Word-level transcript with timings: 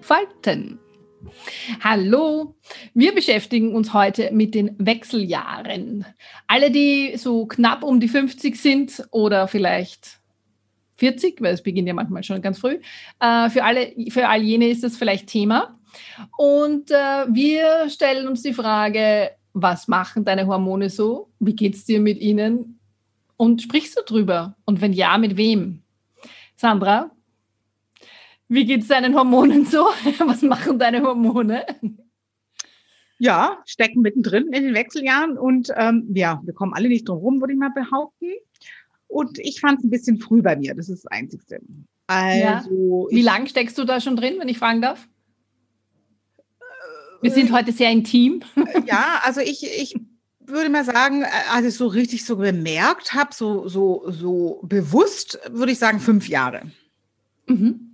entfalten. 0.00 0.78
Hallo, 1.84 2.54
wir 2.94 3.14
beschäftigen 3.14 3.74
uns 3.74 3.92
heute 3.92 4.30
mit 4.32 4.54
den 4.54 4.74
Wechseljahren. 4.78 6.06
Alle, 6.46 6.70
die 6.70 7.18
so 7.18 7.44
knapp 7.44 7.84
um 7.84 8.00
die 8.00 8.08
50 8.08 8.56
sind 8.56 9.04
oder 9.10 9.46
vielleicht 9.46 10.20
40, 10.96 11.42
weil 11.42 11.52
es 11.52 11.62
beginnt 11.62 11.86
ja 11.86 11.92
manchmal 11.92 12.22
schon 12.22 12.40
ganz 12.40 12.58
früh, 12.58 12.78
äh, 13.20 13.50
für, 13.50 13.62
alle, 13.62 13.92
für 14.08 14.26
all 14.26 14.40
jene 14.40 14.68
ist 14.68 14.82
das 14.82 14.96
vielleicht 14.96 15.26
Thema. 15.26 15.78
Und 16.38 16.90
äh, 16.90 17.26
wir 17.28 17.90
stellen 17.90 18.26
uns 18.26 18.42
die 18.42 18.54
Frage, 18.54 19.32
was 19.52 19.86
machen 19.86 20.24
deine 20.24 20.46
Hormone 20.46 20.88
so? 20.88 21.28
Wie 21.40 21.54
geht 21.54 21.74
es 21.74 21.84
dir 21.84 22.00
mit 22.00 22.20
ihnen? 22.20 22.80
Und 23.36 23.60
sprichst 23.60 23.98
du 23.98 24.02
drüber? 24.02 24.56
Und 24.64 24.80
wenn 24.80 24.94
ja, 24.94 25.18
mit 25.18 25.36
wem? 25.36 25.82
Sandra, 26.56 27.10
wie 28.50 28.64
geht 28.64 28.82
es 28.82 28.88
deinen 28.88 29.14
Hormonen 29.14 29.64
so? 29.64 29.78
Was 30.18 30.42
machen 30.42 30.78
deine 30.78 31.02
Hormone? 31.02 31.64
Ja, 33.18 33.62
stecken 33.64 34.02
mittendrin 34.02 34.48
in 34.52 34.64
den 34.64 34.74
Wechseljahren 34.74 35.38
und 35.38 35.72
ähm, 35.76 36.10
ja, 36.14 36.40
wir 36.44 36.52
kommen 36.52 36.74
alle 36.74 36.88
nicht 36.88 37.08
drum 37.08 37.18
rum, 37.18 37.40
würde 37.40 37.52
ich 37.52 37.58
mal 37.58 37.70
behaupten. 37.70 38.26
Und 39.06 39.38
ich 39.38 39.60
fand 39.60 39.78
es 39.78 39.84
ein 39.84 39.90
bisschen 39.90 40.18
früh 40.18 40.42
bei 40.42 40.56
mir, 40.56 40.74
das 40.74 40.88
ist 40.88 41.04
das 41.04 41.12
Einzigste. 41.12 41.60
Also, 42.08 43.08
ja. 43.08 43.16
Wie 43.16 43.22
lange 43.22 43.46
steckst 43.46 43.78
du 43.78 43.84
da 43.84 44.00
schon 44.00 44.16
drin, 44.16 44.34
wenn 44.38 44.48
ich 44.48 44.58
fragen 44.58 44.82
darf? 44.82 45.08
Wir 47.22 47.30
sind 47.30 47.52
heute 47.52 47.72
sehr 47.72 47.90
intim. 47.90 48.42
Ja, 48.86 49.20
also 49.22 49.40
ich, 49.40 49.62
ich 49.62 49.94
würde 50.40 50.70
mal 50.70 50.84
sagen, 50.84 51.24
als 51.52 51.66
ich 51.66 51.74
so 51.74 51.86
richtig 51.86 52.24
so 52.24 52.36
bemerkt 52.36 53.14
habe, 53.14 53.32
so, 53.32 53.68
so, 53.68 54.10
so 54.10 54.60
bewusst, 54.64 55.38
würde 55.50 55.70
ich 55.70 55.78
sagen, 55.78 56.00
fünf 56.00 56.28
Jahre 56.28 56.62
mhm. 57.46 57.89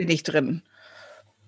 Bin 0.00 0.08
ich 0.08 0.22
drin. 0.22 0.62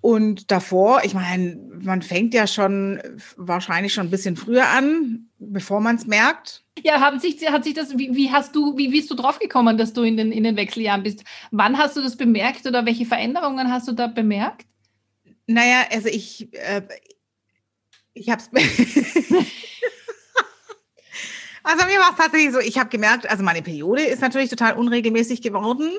Und 0.02 0.50
davor, 0.50 1.04
ich 1.04 1.14
meine, 1.14 1.58
man 1.80 2.02
fängt 2.02 2.34
ja 2.34 2.46
schon 2.46 3.00
wahrscheinlich 3.38 3.94
schon 3.94 4.08
ein 4.08 4.10
bisschen 4.10 4.36
früher 4.36 4.68
an, 4.68 5.30
bevor 5.38 5.80
man 5.80 5.96
es 5.96 6.06
merkt. 6.06 6.62
Ja, 6.82 7.00
haben 7.00 7.18
sich, 7.18 7.48
hat 7.50 7.64
sich 7.64 7.72
das, 7.72 7.96
wie, 7.96 8.14
wie 8.14 8.30
hast 8.30 8.54
du, 8.54 8.76
wie 8.76 8.88
bist 8.88 9.10
du 9.10 9.14
drauf 9.14 9.38
gekommen, 9.38 9.78
dass 9.78 9.94
du 9.94 10.02
in 10.02 10.18
den, 10.18 10.30
in 10.30 10.44
den 10.44 10.56
Wechseljahren 10.56 11.02
bist? 11.02 11.24
Wann 11.50 11.78
hast 11.78 11.96
du 11.96 12.02
das 12.02 12.16
bemerkt 12.16 12.66
oder 12.66 12.84
welche 12.84 13.06
Veränderungen 13.06 13.72
hast 13.72 13.88
du 13.88 13.92
da 13.92 14.06
bemerkt? 14.06 14.66
Naja, 15.46 15.86
also 15.90 16.08
ich, 16.08 16.52
äh, 16.52 16.82
ich 18.12 18.28
habe 18.28 18.42
es. 18.42 18.50
also 21.62 21.86
mir 21.86 22.00
war 22.00 22.10
es 22.10 22.16
tatsächlich 22.18 22.52
so, 22.52 22.58
ich 22.58 22.78
habe 22.78 22.90
gemerkt, 22.90 23.30
also 23.30 23.42
meine 23.42 23.62
Periode 23.62 24.02
ist 24.02 24.20
natürlich 24.20 24.50
total 24.50 24.74
unregelmäßig 24.74 25.40
geworden 25.40 25.90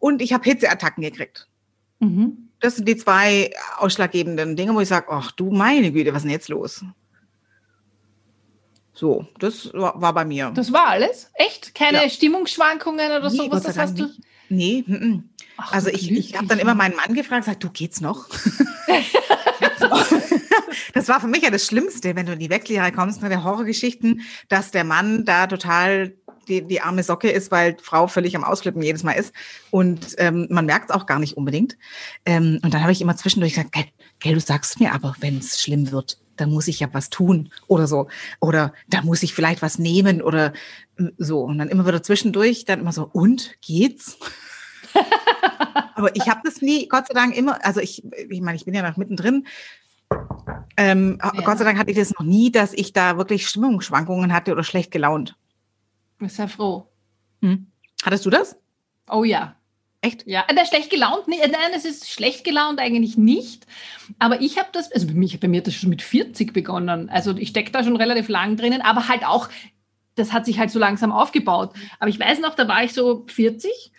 und 0.00 0.20
ich 0.20 0.32
habe 0.32 0.42
Hitzeattacken 0.42 1.04
gekriegt. 1.04 1.46
Mhm. 1.98 2.48
Das 2.60 2.76
sind 2.76 2.88
die 2.88 2.96
zwei 2.96 3.50
ausschlaggebenden 3.78 4.56
Dinge, 4.56 4.74
wo 4.74 4.80
ich 4.80 4.88
sage, 4.88 5.06
ach 5.10 5.30
du 5.32 5.50
meine 5.50 5.92
Güte, 5.92 6.10
was 6.10 6.18
ist 6.18 6.24
denn 6.24 6.32
jetzt 6.32 6.48
los? 6.48 6.84
So, 8.92 9.26
das 9.38 9.72
war, 9.74 10.00
war 10.00 10.14
bei 10.14 10.24
mir. 10.24 10.50
Das 10.54 10.72
war 10.72 10.88
alles? 10.88 11.30
Echt? 11.34 11.74
Keine 11.74 12.02
ja. 12.02 12.08
Stimmungsschwankungen 12.08 13.10
oder 13.10 13.30
nee, 13.30 13.36
sowas? 13.36 13.62
Das 13.62 13.76
hast 13.76 13.98
du? 13.98 14.08
Nee, 14.48 14.84
m 14.86 14.94
-m. 14.94 15.22
Ach, 15.58 15.72
also 15.72 15.90
ich, 15.90 16.10
ich 16.10 16.36
habe 16.36 16.46
dann 16.46 16.58
immer 16.58 16.74
meinen 16.74 16.96
Mann 16.96 17.14
gefragt, 17.14 17.44
sagt, 17.44 17.62
du 17.62 17.70
geht's 17.70 18.00
noch? 18.00 18.28
das 20.94 21.08
war 21.08 21.20
für 21.20 21.26
mich 21.26 21.42
ja 21.42 21.50
das 21.50 21.66
Schlimmste, 21.66 22.16
wenn 22.16 22.26
du 22.26 22.32
in 22.32 22.38
die 22.38 22.50
Wechseljahre 22.50 22.92
kommst 22.92 23.22
mit 23.22 23.30
der 23.30 23.44
Horrorgeschichten, 23.44 24.22
dass 24.48 24.70
der 24.70 24.84
Mann 24.84 25.24
da 25.24 25.46
total 25.46 26.14
die, 26.48 26.62
die 26.62 26.80
arme 26.80 27.02
Socke 27.02 27.30
ist, 27.30 27.50
weil 27.50 27.76
Frau 27.80 28.06
völlig 28.06 28.36
am 28.36 28.44
Ausflippen 28.44 28.82
jedes 28.82 29.02
Mal 29.02 29.12
ist. 29.12 29.32
Und 29.70 30.14
ähm, 30.18 30.46
man 30.50 30.66
merkt 30.66 30.90
es 30.90 30.96
auch 30.96 31.06
gar 31.06 31.18
nicht 31.18 31.36
unbedingt. 31.36 31.76
Ähm, 32.24 32.60
und 32.62 32.72
dann 32.74 32.82
habe 32.82 32.92
ich 32.92 33.00
immer 33.00 33.16
zwischendurch 33.16 33.54
gesagt, 33.54 33.72
gell, 33.72 33.86
gell 34.20 34.34
du 34.34 34.40
sagst 34.40 34.80
mir 34.80 34.92
aber, 34.92 35.14
wenn 35.20 35.38
es 35.38 35.60
schlimm 35.60 35.92
wird, 35.92 36.18
dann 36.36 36.50
muss 36.50 36.68
ich 36.68 36.80
ja 36.80 36.88
was 36.92 37.10
tun 37.10 37.50
oder 37.66 37.86
so. 37.86 38.08
Oder 38.40 38.72
da 38.88 39.02
muss 39.02 39.22
ich 39.22 39.34
vielleicht 39.34 39.62
was 39.62 39.78
nehmen 39.78 40.22
oder 40.22 40.52
ähm, 40.98 41.12
so. 41.18 41.40
Und 41.40 41.58
dann 41.58 41.68
immer 41.68 41.86
wieder 41.86 42.02
zwischendurch, 42.02 42.64
dann 42.64 42.80
immer 42.80 42.92
so, 42.92 43.08
und 43.12 43.56
geht's? 43.60 44.18
Aber 45.94 46.14
ich 46.14 46.28
habe 46.28 46.40
das 46.44 46.60
nie, 46.60 46.88
Gott 46.88 47.06
sei 47.08 47.14
Dank 47.14 47.36
immer, 47.36 47.64
also 47.64 47.80
ich, 47.80 48.04
ich 48.28 48.40
meine, 48.40 48.56
ich 48.56 48.64
bin 48.64 48.74
ja 48.74 48.88
noch 48.88 48.96
mittendrin. 48.96 49.46
Ähm, 50.76 51.18
ja. 51.22 51.30
Gott 51.42 51.58
sei 51.58 51.64
Dank 51.64 51.78
hatte 51.78 51.90
ich 51.90 51.96
das 51.96 52.12
noch 52.18 52.24
nie, 52.24 52.52
dass 52.52 52.72
ich 52.74 52.92
da 52.92 53.16
wirklich 53.16 53.48
Stimmungsschwankungen 53.48 54.32
hatte 54.32 54.52
oder 54.52 54.62
schlecht 54.62 54.90
gelaunt. 54.90 55.36
Bin 56.18 56.28
sehr 56.28 56.48
froh. 56.48 56.88
Hm. 57.42 57.66
Hattest 58.02 58.26
du 58.26 58.30
das? 58.30 58.56
Oh 59.10 59.24
ja. 59.24 59.56
Echt? 60.02 60.26
Ja, 60.26 60.44
der 60.54 60.66
schlecht 60.66 60.90
gelaunt, 60.90 61.26
nee, 61.26 61.38
nein, 61.40 61.72
es 61.74 61.84
ist 61.84 62.10
schlecht 62.10 62.44
gelaunt 62.44 62.78
eigentlich 62.78 63.16
nicht. 63.16 63.66
Aber 64.18 64.40
ich 64.40 64.58
habe 64.58 64.68
das, 64.72 64.92
also 64.92 65.06
bei 65.06 65.14
mir, 65.14 65.28
bei 65.40 65.48
mir 65.48 65.58
hat 65.58 65.66
das 65.66 65.74
schon 65.74 65.90
mit 65.90 66.02
40 66.02 66.52
begonnen. 66.52 67.08
Also 67.08 67.36
ich 67.36 67.48
stecke 67.48 67.72
da 67.72 67.82
schon 67.82 67.96
relativ 67.96 68.28
lang 68.28 68.56
drinnen, 68.56 68.82
aber 68.82 69.08
halt 69.08 69.26
auch, 69.26 69.48
das 70.14 70.32
hat 70.32 70.46
sich 70.46 70.58
halt 70.58 70.70
so 70.70 70.78
langsam 70.78 71.12
aufgebaut. 71.12 71.72
Aber 71.98 72.08
ich 72.08 72.20
weiß 72.20 72.40
noch, 72.40 72.54
da 72.54 72.68
war 72.68 72.84
ich 72.84 72.92
so 72.92 73.24
40 73.26 73.92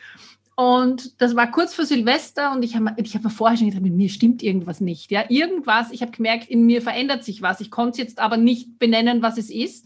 und 0.55 1.21
das 1.21 1.35
war 1.35 1.51
kurz 1.51 1.75
vor 1.75 1.85
Silvester 1.85 2.51
und 2.51 2.63
ich 2.63 2.75
habe 2.75 2.95
ich 2.97 3.13
hab 3.13 3.23
mir 3.23 3.29
vorher 3.29 3.57
schon 3.57 3.67
gedacht, 3.67 3.83
mit 3.83 3.93
mir 3.93 4.09
stimmt 4.09 4.41
irgendwas 4.41 4.81
nicht. 4.81 5.11
Ja, 5.11 5.25
irgendwas, 5.29 5.91
ich 5.91 6.01
habe 6.01 6.11
gemerkt, 6.11 6.49
in 6.49 6.65
mir 6.65 6.81
verändert 6.81 7.23
sich 7.23 7.41
was. 7.41 7.59
Ich 7.59 7.69
konnte 7.69 8.01
jetzt 8.01 8.19
aber 8.19 8.37
nicht 8.37 8.79
benennen, 8.79 9.21
was 9.21 9.37
es 9.37 9.49
ist. 9.49 9.85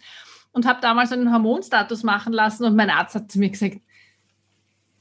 Und 0.54 0.66
habe 0.66 0.82
damals 0.82 1.12
einen 1.12 1.32
Hormonstatus 1.32 2.04
machen 2.04 2.34
lassen 2.34 2.66
und 2.66 2.76
mein 2.76 2.90
Arzt 2.90 3.16
hat 3.16 3.32
zu 3.32 3.40
mir 3.40 3.50
gesagt, 3.50 3.80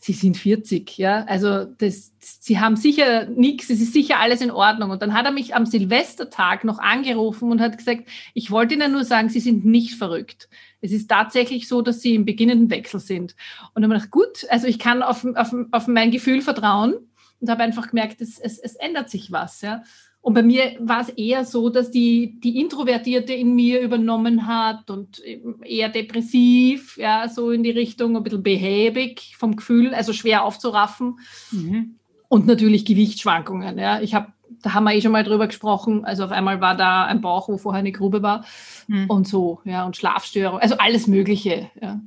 Sie 0.03 0.15
sind 0.15 0.39
40, 0.39 0.97
ja. 0.97 1.25
Also 1.25 1.67
das, 1.67 2.13
Sie 2.21 2.59
haben 2.59 2.77
sicher 2.77 3.27
nichts, 3.27 3.69
es 3.69 3.83
ist 3.83 3.93
sicher 3.93 4.19
alles 4.19 4.41
in 4.41 4.51
Ordnung. 4.51 4.91
Und 4.91 5.03
dann 5.03 5.13
hat 5.13 5.27
er 5.27 5.31
mich 5.31 5.55
am 5.55 5.67
Silvestertag 5.67 6.65
noch 6.65 6.79
angerufen 6.79 7.51
und 7.51 7.61
hat 7.61 7.77
gesagt, 7.77 8.09
ich 8.33 8.51
wollte 8.51 8.75
Ihnen 8.75 8.93
nur 8.93 9.05
sagen, 9.05 9.29
Sie 9.29 9.41
sind 9.41 9.67
nicht 9.67 9.97
verrückt. 9.97 10.49
Es 10.81 10.91
ist 10.91 11.09
tatsächlich 11.09 11.69
so, 11.69 11.83
dass 11.83 12.01
Sie 12.01 12.15
im 12.15 12.25
beginnenden 12.25 12.71
Wechsel 12.71 12.99
sind. 12.99 13.37
Und 13.75 13.83
dann 13.83 13.93
habe 13.93 13.99
ich 13.99 14.11
gedacht, 14.11 14.11
gut, 14.11 14.51
also 14.51 14.67
ich 14.67 14.79
kann 14.79 15.03
auf, 15.03 15.27
auf, 15.35 15.55
auf 15.71 15.87
mein 15.87 16.11
Gefühl 16.11 16.41
vertrauen 16.41 16.95
und 17.41 17.51
habe 17.51 17.63
einfach 17.63 17.89
gemerkt, 17.89 18.23
es, 18.23 18.39
es, 18.39 18.59
es 18.59 18.77
ändert 18.77 19.11
sich 19.11 19.31
was, 19.33 19.61
ja. 19.61 19.83
Und 20.23 20.35
bei 20.35 20.43
mir 20.43 20.77
war 20.81 21.01
es 21.01 21.09
eher 21.09 21.45
so, 21.47 21.71
dass 21.71 21.91
die, 21.91 22.39
die 22.41 22.61
Introvertierte 22.61 23.33
in 23.33 23.55
mir 23.55 23.81
übernommen 23.81 24.47
hat 24.47 24.91
und 24.91 25.23
eher 25.65 25.89
depressiv, 25.89 26.99
ja, 26.99 27.27
so 27.29 27.51
in 27.51 27.63
die 27.63 27.71
Richtung, 27.71 28.17
ein 28.17 28.23
bisschen 28.23 28.43
behäbig 28.43 29.35
vom 29.39 29.57
Gefühl, 29.57 29.95
also 29.95 30.13
schwer 30.13 30.45
aufzuraffen. 30.45 31.21
Mhm. 31.53 31.97
Und 32.29 32.47
natürlich 32.47 32.85
Gewichtsschwankungen, 32.85 33.79
ja. 33.79 34.01
Ich 34.03 34.15
habe, 34.15 34.33
da 34.63 34.75
haben 34.75 34.85
wir 34.85 34.95
eh 34.95 35.01
schon 35.01 35.13
mal 35.13 35.25
drüber 35.25 35.47
gesprochen. 35.47 36.05
Also 36.05 36.25
auf 36.25 36.33
einmal 36.33 36.61
war 36.61 36.77
da 36.77 37.07
ein 37.07 37.23
Bauch, 37.23 37.49
wo 37.49 37.57
vorher 37.57 37.81
eine 37.81 37.93
Grube 37.93 38.23
war. 38.23 38.45
Mhm. 38.89 39.09
Und 39.09 39.27
so, 39.27 39.61
ja, 39.65 39.87
und 39.87 39.97
Schlafstörungen, 39.97 40.61
also 40.61 40.77
alles 40.77 41.07
Mögliche, 41.07 41.71
ja. 41.81 42.01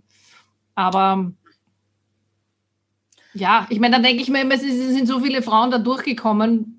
Aber 0.75 1.31
ja, 3.33 3.65
ich 3.69 3.79
meine, 3.79 3.95
dann 3.95 4.03
denke 4.03 4.21
ich 4.21 4.29
mir 4.29 4.41
immer, 4.41 4.53
es 4.53 4.61
sind 4.61 5.07
so 5.07 5.19
viele 5.19 5.41
Frauen 5.41 5.71
da 5.71 5.79
durchgekommen, 5.79 6.72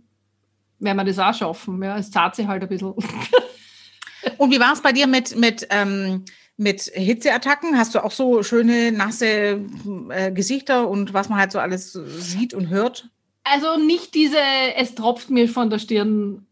werden 0.78 0.96
wir 0.96 1.04
das 1.04 1.18
auch 1.18 1.34
schaffen. 1.34 1.82
Ja, 1.82 1.98
es 1.98 2.10
zahlt 2.10 2.34
sich 2.34 2.46
halt 2.46 2.62
ein 2.62 2.68
bisschen. 2.68 2.94
Und 4.38 4.50
wie 4.50 4.60
war 4.60 4.72
es 4.72 4.82
bei 4.82 4.92
dir 4.92 5.06
mit, 5.06 5.36
mit, 5.36 5.66
ähm, 5.70 6.24
mit 6.56 6.82
Hitzeattacken? 6.94 7.76
Hast 7.76 7.94
du 7.94 8.02
auch 8.02 8.10
so 8.10 8.42
schöne, 8.42 8.92
nasse 8.92 9.60
äh, 10.10 10.32
Gesichter 10.32 10.88
und 10.88 11.12
was 11.12 11.28
man 11.28 11.38
halt 11.38 11.52
so 11.52 11.58
alles 11.58 11.92
sieht 11.92 12.54
und 12.54 12.68
hört? 12.68 13.10
Also 13.44 13.76
nicht 13.76 14.14
diese, 14.14 14.38
es 14.76 14.94
tropft 14.94 15.30
mir 15.30 15.48
von 15.48 15.68
der 15.68 15.78
Stirn 15.78 16.46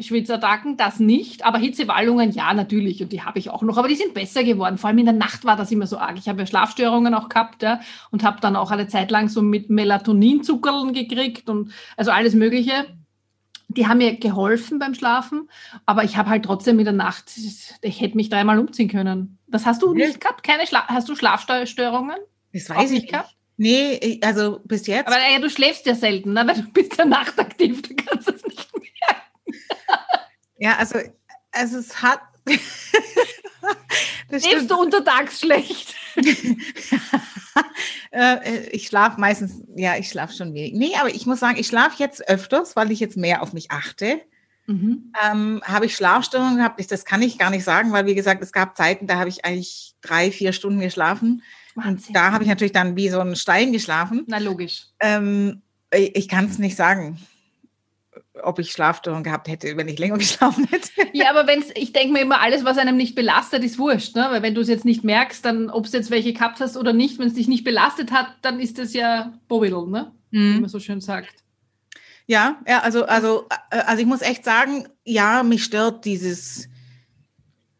Schwitzattacken, 0.00 0.76
das 0.76 1.00
nicht, 1.00 1.44
aber 1.44 1.58
Hitzewallungen 1.58 2.30
ja 2.30 2.54
natürlich 2.54 3.02
und 3.02 3.12
die 3.12 3.22
habe 3.22 3.40
ich 3.40 3.50
auch 3.50 3.62
noch, 3.62 3.78
aber 3.78 3.88
die 3.88 3.96
sind 3.96 4.14
besser 4.14 4.44
geworden. 4.44 4.78
Vor 4.78 4.88
allem 4.88 4.98
in 4.98 5.06
der 5.06 5.14
Nacht 5.14 5.44
war 5.44 5.56
das 5.56 5.72
immer 5.72 5.88
so 5.88 5.98
arg. 5.98 6.16
Ich 6.18 6.28
habe 6.28 6.40
ja 6.40 6.46
Schlafstörungen 6.46 7.14
auch 7.14 7.28
gehabt 7.28 7.62
ja, 7.62 7.80
und 8.12 8.22
habe 8.22 8.40
dann 8.40 8.54
auch 8.54 8.70
eine 8.70 8.86
Zeit 8.86 9.10
lang 9.10 9.28
so 9.28 9.42
mit 9.42 9.70
Melatoninzuckerln 9.70 10.92
gekriegt 10.92 11.50
und 11.50 11.72
also 11.96 12.12
alles 12.12 12.34
Mögliche 12.34 12.86
die 13.68 13.86
haben 13.86 13.98
mir 13.98 14.16
geholfen 14.16 14.78
beim 14.78 14.94
Schlafen, 14.94 15.48
aber 15.84 16.02
ich 16.02 16.16
habe 16.16 16.30
halt 16.30 16.44
trotzdem 16.44 16.78
in 16.78 16.86
der 16.86 16.94
Nacht, 16.94 17.32
ich 17.82 18.00
hätte 18.00 18.16
mich 18.16 18.30
dreimal 18.30 18.58
umziehen 18.58 18.88
können. 18.88 19.38
Das 19.46 19.66
hast 19.66 19.82
du 19.82 19.92
nicht 19.92 20.20
gehabt? 20.20 20.42
Keine 20.42 20.66
Schla 20.66 20.86
hast 20.88 21.08
du 21.08 21.14
Schlafstörungen? 21.14 22.16
Das 22.52 22.70
weiß 22.70 22.90
ich 22.90 23.02
nicht. 23.02 23.12
Gehabt? 23.12 23.36
Nee, 23.58 24.20
also 24.22 24.60
bis 24.64 24.86
jetzt. 24.86 25.06
Aber 25.06 25.16
ja, 25.16 25.38
du 25.38 25.50
schläfst 25.50 25.84
ja 25.84 25.94
selten, 25.94 26.32
ne? 26.32 26.46
weil 26.46 26.62
du 26.62 26.70
bist 26.70 26.96
ja 26.96 27.04
nachtaktiv, 27.04 27.82
du 27.82 27.94
kannst 27.94 28.28
das 28.28 28.42
nicht 28.44 28.70
Ja, 30.58 30.76
also, 30.76 30.98
also 31.52 31.78
es 31.78 32.02
hat. 32.02 32.20
Lebst 34.30 34.70
du 34.70 34.76
untertags 34.80 35.40
schlecht? 35.40 35.94
Äh, 38.10 38.68
ich 38.70 38.86
schlafe 38.86 39.20
meistens, 39.20 39.62
ja, 39.76 39.96
ich 39.96 40.08
schlafe 40.08 40.32
schon 40.32 40.54
wenig. 40.54 40.72
Nee, 40.72 40.92
aber 40.98 41.10
ich 41.10 41.26
muss 41.26 41.40
sagen, 41.40 41.58
ich 41.58 41.66
schlafe 41.66 41.96
jetzt 41.98 42.26
öfters, 42.26 42.74
weil 42.74 42.90
ich 42.90 43.00
jetzt 43.00 43.16
mehr 43.16 43.42
auf 43.42 43.52
mich 43.52 43.70
achte. 43.70 44.20
Mhm. 44.66 45.12
Ähm, 45.22 45.60
habe 45.62 45.86
ich 45.86 45.94
Schlafstörungen 45.94 46.56
gehabt? 46.56 46.80
Ich, 46.80 46.86
das 46.86 47.04
kann 47.04 47.20
ich 47.20 47.36
gar 47.36 47.50
nicht 47.50 47.64
sagen, 47.64 47.92
weil 47.92 48.06
wie 48.06 48.14
gesagt, 48.14 48.42
es 48.42 48.52
gab 48.52 48.76
Zeiten, 48.76 49.06
da 49.06 49.18
habe 49.18 49.28
ich 49.28 49.44
eigentlich 49.44 49.94
drei, 50.00 50.30
vier 50.30 50.52
Stunden 50.52 50.80
geschlafen. 50.80 51.42
Wahnsinn. 51.74 52.08
Und 52.08 52.16
da 52.16 52.32
habe 52.32 52.44
ich 52.44 52.48
natürlich 52.48 52.72
dann 52.72 52.96
wie 52.96 53.10
so 53.10 53.20
ein 53.20 53.36
Stein 53.36 53.72
geschlafen. 53.72 54.24
Na 54.26 54.38
logisch. 54.38 54.86
Ähm, 55.00 55.60
ich, 55.92 56.16
ich 56.16 56.28
kann 56.28 56.46
es 56.46 56.58
nicht 56.58 56.76
sagen 56.76 57.18
ob 58.42 58.58
ich 58.58 58.72
Schlafstörungen 58.72 59.24
gehabt 59.24 59.48
hätte, 59.48 59.76
wenn 59.76 59.88
ich 59.88 59.98
länger 59.98 60.18
geschlafen 60.18 60.66
hätte. 60.70 60.90
Ja, 61.12 61.30
aber 61.30 61.46
wenn 61.46 61.64
ich 61.74 61.92
denke 61.92 62.12
mir 62.12 62.20
immer, 62.20 62.40
alles, 62.40 62.64
was 62.64 62.78
einem 62.78 62.96
nicht 62.96 63.14
belastet, 63.14 63.64
ist 63.64 63.78
wurscht. 63.78 64.16
Ne? 64.16 64.26
Weil 64.30 64.42
wenn 64.42 64.54
du 64.54 64.60
es 64.60 64.68
jetzt 64.68 64.84
nicht 64.84 65.04
merkst, 65.04 65.44
dann, 65.44 65.70
ob 65.70 65.86
es 65.86 65.92
jetzt 65.92 66.10
welche 66.10 66.32
gehabt 66.32 66.60
hast 66.60 66.76
oder 66.76 66.92
nicht, 66.92 67.18
wenn 67.18 67.28
es 67.28 67.34
dich 67.34 67.48
nicht 67.48 67.64
belastet 67.64 68.12
hat, 68.12 68.28
dann 68.42 68.60
ist 68.60 68.78
das 68.78 68.94
ja 68.94 69.32
Bovidel, 69.48 69.86
ne? 69.86 70.12
Mhm. 70.30 70.54
Wie 70.54 70.60
man 70.60 70.68
so 70.68 70.80
schön 70.80 71.00
sagt. 71.00 71.44
Ja, 72.26 72.58
ja, 72.68 72.80
also, 72.80 73.06
also, 73.06 73.46
äh, 73.70 73.78
also 73.78 74.02
ich 74.02 74.06
muss 74.06 74.20
echt 74.20 74.44
sagen, 74.44 74.86
ja, 75.04 75.42
mich 75.42 75.64
stört 75.64 76.04
dieses, 76.04 76.68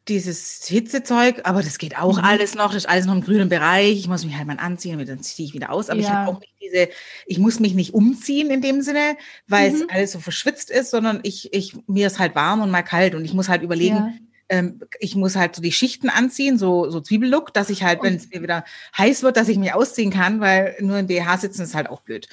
dieses 0.09 0.65
Hitzezeug, 0.67 1.43
aber 1.45 1.63
das 1.63 1.79
geht 1.79 1.99
auch 1.99 2.19
mhm. 2.19 2.25
alles 2.25 2.55
noch, 2.55 2.69
das 2.69 2.85
ist 2.85 2.89
alles 2.89 3.07
noch 3.07 3.15
im 3.15 3.23
grünen 3.23 3.49
Bereich. 3.49 3.99
Ich 3.99 4.09
muss 4.09 4.25
mich 4.25 4.37
halt 4.37 4.47
mal 4.47 4.57
anziehen, 4.59 5.05
dann 5.05 5.23
ziehe 5.23 5.47
ich 5.47 5.55
wieder 5.55 5.71
aus. 5.71 5.91
Aber 5.91 6.01
ja. 6.01 6.07
ich 6.07 6.13
habe 6.13 6.31
auch 6.31 6.41
nicht 6.41 6.55
diese, 6.63 6.89
ich 7.27 7.39
muss 7.39 7.61
mich 7.61 7.75
nicht 7.75 7.95
umziehen 7.95 8.51
in 8.51 8.63
dem 8.63 8.83
Sinne, 8.83 9.17
weil 9.47 9.71
mhm. 9.71 9.77
es 9.77 9.89
alles 9.91 10.13
so 10.13 10.21
verschwitzt 10.21 10.71
ist, 10.71 10.91
sondern 10.91 11.21
ich, 11.23 11.53
ich, 11.53 11.77
mir 11.87 12.07
ist 12.07 12.19
halt 12.19 12.35
warm 12.35 12.63
und 12.63 12.71
mal 12.71 12.83
kalt 12.83 13.15
und 13.15 13.25
ich 13.25 13.35
muss 13.35 13.49
halt 13.49 13.63
überlegen, 13.63 13.97
ja. 13.97 14.13
ähm, 14.49 14.81
ich 14.99 15.15
muss 15.15 15.37
halt 15.37 15.55
so 15.55 15.63
die 15.63 15.73
Schichten 15.73 16.09
anziehen, 16.09 16.59
so, 16.59 16.91
so 16.91 17.01
Zwiebellook, 17.01 17.53
dass 17.53 17.71
ich 17.71 17.83
halt, 17.83 18.03
wenn 18.03 18.17
es 18.17 18.31
mir 18.31 18.43
wieder 18.43 18.65
heiß 18.97 19.23
wird, 19.23 19.37
dass 19.37 19.49
ich 19.49 19.59
mich 19.59 19.75
ausziehen 19.75 20.11
kann, 20.11 20.41
weil 20.41 20.77
nur 20.81 20.99
in 20.99 21.07
BH 21.07 21.39
sitzen 21.39 21.63
ist 21.63 21.75
halt 21.75 21.89
auch 21.89 22.01
blöd. 22.01 22.29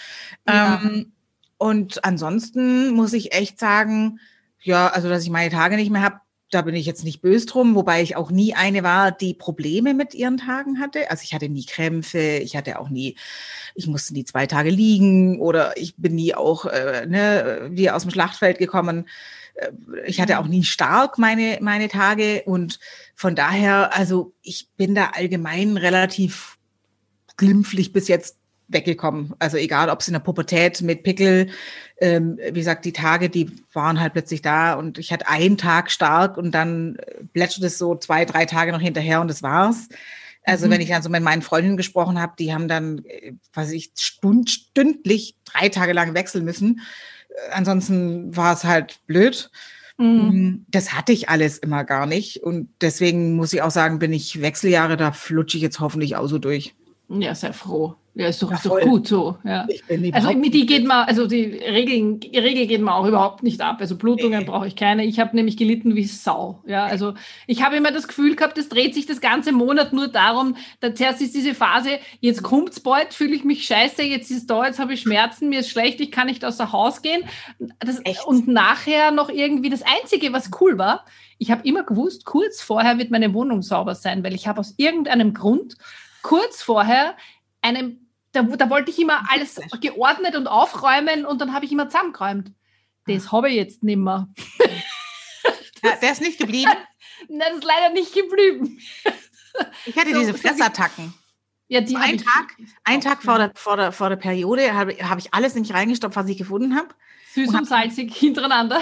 Ja. 0.48 0.82
Ähm, 0.84 1.12
und 1.58 2.04
ansonsten 2.04 2.92
muss 2.92 3.14
ich 3.14 3.34
echt 3.34 3.60
sagen, 3.60 4.20
ja, 4.62 4.88
also 4.88 5.10
dass 5.10 5.24
ich 5.24 5.30
meine 5.30 5.52
Tage 5.52 5.76
nicht 5.76 5.92
mehr 5.92 6.02
habe, 6.02 6.20
da 6.52 6.62
bin 6.62 6.76
ich 6.76 6.86
jetzt 6.86 7.04
nicht 7.04 7.22
böse 7.22 7.48
drum, 7.48 7.76
wobei 7.76 8.02
ich 8.02 8.16
auch 8.16 8.30
nie 8.30 8.54
eine 8.54 8.84
war, 8.84 9.12
die 9.12 9.34
Probleme 9.34 9.94
mit 9.94 10.14
ihren 10.14 10.38
Tagen 10.38 10.80
hatte. 10.80 11.10
Also 11.10 11.24
ich 11.24 11.34
hatte 11.34 11.50
nie 11.50 11.66
Krämpfe, 11.66 12.38
ich 12.38 12.56
hatte 12.56 12.80
auch 12.80 12.90
nie, 12.90 13.16
ich 13.74 13.88
musste 13.88 14.14
nie 14.14 14.26
zwei 14.26 14.46
Tage 14.46 14.70
liegen 14.70 15.40
oder 15.42 15.76
ich 15.78 15.96
bin 15.98 16.16
nie 16.16 16.36
auch 16.36 16.66
äh, 16.66 17.06
ne, 17.08 17.70
wie 17.72 17.90
aus 17.90 18.04
dem 18.04 18.12
Schlachtfeld 18.12 18.60
gekommen. 18.60 19.08
Äh, 19.56 19.72
ich 20.06 20.22
hatte 20.22 20.40
auch 20.40 20.48
nie 20.48 20.64
stark 20.64 21.18
meine, 21.18 21.58
meine 21.62 21.90
Tage 21.90 22.44
und 22.46 22.80
von 23.16 23.36
daher, 23.36 23.96
also 23.96 24.34
ich 24.42 24.70
bin 24.78 24.94
da 24.94 25.12
allgemein 25.14 25.78
relativ 25.78 26.58
glimpflich 27.38 27.92
bis 27.92 28.08
jetzt 28.08 28.38
weggekommen. 28.68 29.34
Also 29.40 29.58
egal, 29.58 29.90
ob 29.90 30.00
es 30.00 30.08
in 30.08 30.14
der 30.14 30.20
Pubertät 30.20 30.82
mit 30.82 31.04
Pickel, 31.04 31.50
ähm, 32.00 32.38
wie 32.38 32.60
gesagt, 32.60 32.86
die 32.86 32.94
Tage, 32.94 33.30
die 33.30 33.52
waren 33.74 34.00
halt 34.00 34.14
plötzlich 34.14 34.42
da 34.42 34.74
und 34.74 34.98
ich 34.98 35.12
hatte 35.12 35.28
einen 35.28 35.58
Tag 35.58 35.92
stark 35.92 36.38
und 36.38 36.52
dann 36.52 36.98
plätschert 37.34 37.64
es 37.64 37.78
so 37.78 37.96
zwei, 37.96 38.26
drei 38.26 38.46
Tage 38.46 38.72
noch 38.72 38.82
hinterher 38.82 39.22
und 39.22 39.28
das 39.28 39.44
war's. 39.44 39.88
Also 40.44 40.68
mhm. 40.68 40.72
wenn 40.72 40.82
ich 40.82 40.90
dann 40.90 41.02
so 41.02 41.10
mit 41.10 41.24
meinen 41.24 41.42
Freundinnen 41.42 41.78
gesprochen 41.78 42.20
habe, 42.20 42.34
die 42.38 42.54
haben 42.54 42.68
dann, 42.68 43.04
was 43.54 43.72
ich, 43.72 43.92
stund, 43.98 44.50
stündlich 44.50 45.36
drei 45.46 45.70
Tage 45.70 45.94
lang 45.94 46.14
wechseln 46.14 46.46
müssen. 46.46 46.82
Äh, 47.30 47.52
ansonsten 47.52 48.36
war 48.36 48.54
es 48.54 48.64
halt 48.64 49.00
blöd. 49.08 49.50
Mhm. 49.98 50.06
Mm, 50.06 50.66
das 50.70 50.94
hatte 50.94 51.14
ich 51.14 51.30
alles 51.30 51.58
immer 51.58 51.84
gar 51.84 52.06
nicht. 52.06 52.44
Und 52.44 52.70
deswegen 52.82 53.36
muss 53.36 53.54
ich 53.54 53.62
auch 53.62 53.72
sagen, 53.72 54.00
bin 54.00 54.14
ich 54.14 54.42
Wechseljahre, 54.42 54.98
da 54.98 55.12
flutsche 55.12 55.58
ich 55.58 55.64
jetzt 55.64 55.80
hoffentlich 55.80 56.16
auch 56.16 56.28
so 56.28 56.38
durch. 56.38 56.76
Ja, 57.10 57.36
sehr 57.36 57.54
froh. 57.54 57.96
Ja, 58.18 58.30
ist 58.30 58.42
doch, 58.42 58.50
ja, 58.50 58.56
ist 58.56 58.66
doch 58.66 58.80
gut 58.80 59.10
so. 59.10 59.38
Ja. 59.44 59.68
also 60.14 60.32
mit 60.32 60.54
die 60.54 60.66
geht 60.66 60.88
man, 60.88 61.06
also 61.06 61.28
die 61.28 61.44
Regeln, 61.44 62.22
Regel 62.34 62.66
geht 62.66 62.80
man 62.80 62.94
auch 62.94 63.06
überhaupt 63.06 63.44
nicht 63.44 63.60
ab. 63.60 63.78
Also 63.82 63.98
Blutungen 63.98 64.40
nee. 64.40 64.46
brauche 64.46 64.68
ich 64.68 64.78
keine. 64.78 65.04
Ich 65.04 65.20
habe 65.20 65.36
nämlich 65.36 65.58
gelitten 65.58 65.96
wie 65.96 66.06
Sau. 66.06 66.64
Ja, 66.66 66.86
also 66.86 67.14
ich 67.46 67.62
habe 67.62 67.76
immer 67.76 67.92
das 67.92 68.08
Gefühl 68.08 68.38
gehabt, 68.38 68.58
es 68.58 68.70
dreht 68.70 68.94
sich 68.96 69.06
das 69.06 69.20
ganze 69.20 69.52
Monat 69.52 69.92
nur 69.92 70.08
darum, 70.08 70.56
da 70.80 70.96
zuerst 70.96 71.22
ist 71.22 71.36
diese 71.36 71.54
Phase, 71.54 72.00
jetzt 72.22 72.42
kommt's 72.42 72.80
bald, 72.80 73.14
fühle 73.14 73.36
ich 73.36 73.44
mich 73.44 73.66
scheiße, 73.66 74.04
jetzt 74.04 74.32
ist 74.32 74.50
da, 74.50 74.66
jetzt 74.66 74.80
habe 74.80 74.94
ich 74.94 75.02
Schmerzen, 75.02 75.50
mir 75.50 75.60
ist 75.60 75.70
schlecht, 75.70 76.00
ich 76.00 76.12
kann 76.12 76.28
nicht 76.28 76.46
außer 76.46 76.72
Haus 76.72 77.02
gehen. 77.02 77.22
Das, 77.80 78.00
und 78.26 78.48
nachher 78.48 79.12
noch 79.12 79.28
irgendwie 79.28 79.70
das 79.70 79.84
Einzige, 79.84 80.32
was 80.32 80.52
cool 80.62 80.78
war, 80.78 81.04
ich 81.38 81.52
habe 81.52 81.68
immer 81.68 81.84
gewusst, 81.84 82.24
kurz 82.24 82.62
vorher 82.62 82.98
wird 82.98 83.12
meine 83.12 83.34
Wohnung 83.34 83.62
sauber 83.62 83.94
sein, 83.94 84.24
weil 84.24 84.34
ich 84.34 84.48
habe 84.48 84.62
aus 84.62 84.74
irgendeinem 84.78 85.34
Grund 85.34 85.76
kurz 86.22 86.62
vorher 86.62 87.16
einem 87.62 88.05
da, 88.36 88.44
da 88.44 88.70
wollte 88.70 88.92
ich 88.92 89.00
immer 89.00 89.24
alles 89.30 89.60
geordnet 89.82 90.36
und 90.36 90.48
aufräumen 90.48 91.26
und 91.26 91.42
dann 91.42 91.54
habe 91.54 91.66
ich 91.66 91.72
immer 91.72 91.90
zusammengeräumt. 91.90 92.52
Das 93.08 93.32
habe 93.32 93.50
ich 93.50 93.56
jetzt 93.56 93.84
nicht 93.84 93.98
mehr. 93.98 94.28
Ja, 95.84 95.96
der 96.02 96.14
ist 96.14 96.22
nicht 96.22 96.40
geblieben? 96.40 96.72
Nein, 97.30 97.40
das 97.50 97.58
ist 97.60 97.64
leider 97.64 97.94
nicht 97.94 98.14
geblieben. 98.14 98.80
Ich 99.86 99.96
hatte 99.96 100.12
so, 100.12 100.20
diese 100.20 100.34
Fressattacken. 100.34 101.14
Ja, 101.70 101.80
die 101.80 101.94
so 101.94 101.98
ein 101.98 102.18
Tag, 102.18 102.58
ein 102.84 103.00
Tag 103.00 103.24
vor 103.24 103.38
der, 103.38 103.54
vor 103.56 103.78
der, 103.78 103.94
vor 103.94 104.10
der 104.10 104.18
Periode 104.18 104.74
habe 104.74 104.98
hab 105.08 105.18
ich 105.18 105.34
alles 105.34 105.56
nicht 105.56 105.74
reingestopft, 105.74 106.18
was 106.18 106.28
ich 106.28 106.38
gefunden 106.38 106.76
habe. 106.76 106.90
Süß 107.34 107.50
und, 107.52 107.56
und 107.56 107.66
salzig 107.66 108.14
hintereinander. 108.14 108.82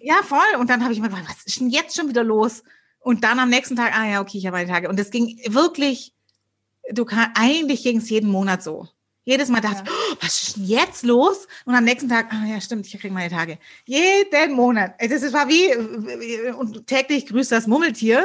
Ja, 0.00 0.16
voll. 0.24 0.56
Und 0.58 0.70
dann 0.70 0.82
habe 0.82 0.92
ich 0.92 0.98
mir 0.98 1.08
gedacht, 1.08 1.26
was 1.28 1.44
ist 1.44 1.60
denn 1.60 1.70
jetzt 1.70 1.96
schon 1.96 2.08
wieder 2.08 2.24
los? 2.24 2.64
Und 2.98 3.22
dann 3.22 3.38
am 3.38 3.48
nächsten 3.48 3.76
Tag, 3.76 3.96
ah 3.96 4.08
ja, 4.08 4.20
okay, 4.20 4.38
ich 4.38 4.46
habe 4.46 4.56
meine 4.56 4.68
Tage. 4.68 4.88
Und 4.88 4.98
das 4.98 5.12
ging 5.12 5.38
wirklich 5.46 6.14
du 6.92 7.04
kannst, 7.04 7.30
eigentlich 7.34 7.82
ging 7.82 7.98
es 7.98 8.10
jeden 8.10 8.30
Monat 8.30 8.62
so. 8.62 8.88
Jedes 9.28 9.50
Mal 9.50 9.60
dachte 9.60 9.82
ich, 9.84 9.90
oh, 9.90 10.16
was 10.22 10.42
ist 10.42 10.56
denn 10.56 10.64
jetzt 10.64 11.04
los? 11.04 11.46
Und 11.66 11.74
am 11.74 11.84
nächsten 11.84 12.08
Tag, 12.08 12.32
ah 12.32 12.46
ja, 12.46 12.62
stimmt, 12.62 12.86
ich 12.86 12.98
kriege 12.98 13.12
meine 13.12 13.28
Tage. 13.28 13.58
Jeden 13.84 14.54
Monat. 14.54 14.94
Das 14.98 15.34
war 15.34 15.50
wie, 15.50 15.76
und 16.54 16.86
täglich 16.86 17.26
grüßt 17.26 17.52
das 17.52 17.66
Mummeltier. 17.66 18.24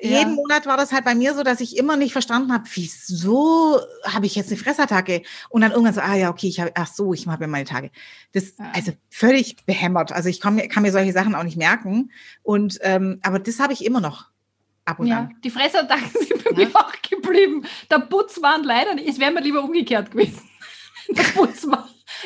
Ja. 0.00 0.20
Jeden 0.20 0.36
Monat 0.36 0.64
war 0.64 0.78
das 0.78 0.90
halt 0.90 1.04
bei 1.04 1.14
mir 1.14 1.34
so, 1.34 1.42
dass 1.42 1.60
ich 1.60 1.76
immer 1.76 1.98
nicht 1.98 2.12
verstanden 2.12 2.50
habe, 2.50 2.64
wieso 2.72 3.78
habe 4.04 4.24
ich 4.24 4.36
jetzt 4.36 4.48
eine 4.48 4.56
Fressattacke? 4.56 5.20
Und 5.50 5.60
dann 5.60 5.72
irgendwann 5.72 5.92
so, 5.92 6.00
ah 6.00 6.14
ja, 6.14 6.30
okay, 6.30 6.48
ich 6.48 6.60
habe, 6.60 6.72
ach 6.76 6.90
so, 6.90 7.12
ich 7.12 7.26
habe 7.26 7.44
ja 7.44 7.48
meine 7.48 7.66
Tage. 7.66 7.90
Das, 8.32 8.56
ja. 8.58 8.70
also 8.72 8.92
völlig 9.10 9.66
behämmert. 9.66 10.12
Also 10.12 10.30
ich 10.30 10.40
kann 10.40 10.54
mir, 10.54 10.66
kann 10.68 10.82
mir 10.82 10.92
solche 10.92 11.12
Sachen 11.12 11.34
auch 11.34 11.44
nicht 11.44 11.58
merken. 11.58 12.10
Und, 12.42 12.78
ähm, 12.80 13.20
aber 13.22 13.38
das 13.38 13.60
habe 13.60 13.74
ich 13.74 13.84
immer 13.84 14.00
noch 14.00 14.30
ab 14.88 14.98
und 15.00 15.06
ja, 15.06 15.18
an. 15.20 15.36
Die 15.44 15.50
Fressattacken 15.50 16.10
sind 16.20 16.44
bei 16.44 16.50
ja. 16.50 16.68
mir 16.68 16.76
auch 16.76 16.92
geblieben. 17.08 17.64
Der 17.90 17.98
Putzmann 17.98 18.64
leider 18.64 18.94
nicht. 18.94 19.08
Es 19.08 19.18
wäre 19.18 19.32
mir 19.32 19.40
lieber 19.40 19.62
umgekehrt 19.62 20.10
gewesen. 20.10 20.42
Der 21.10 21.22
Putzmann. 21.22 21.84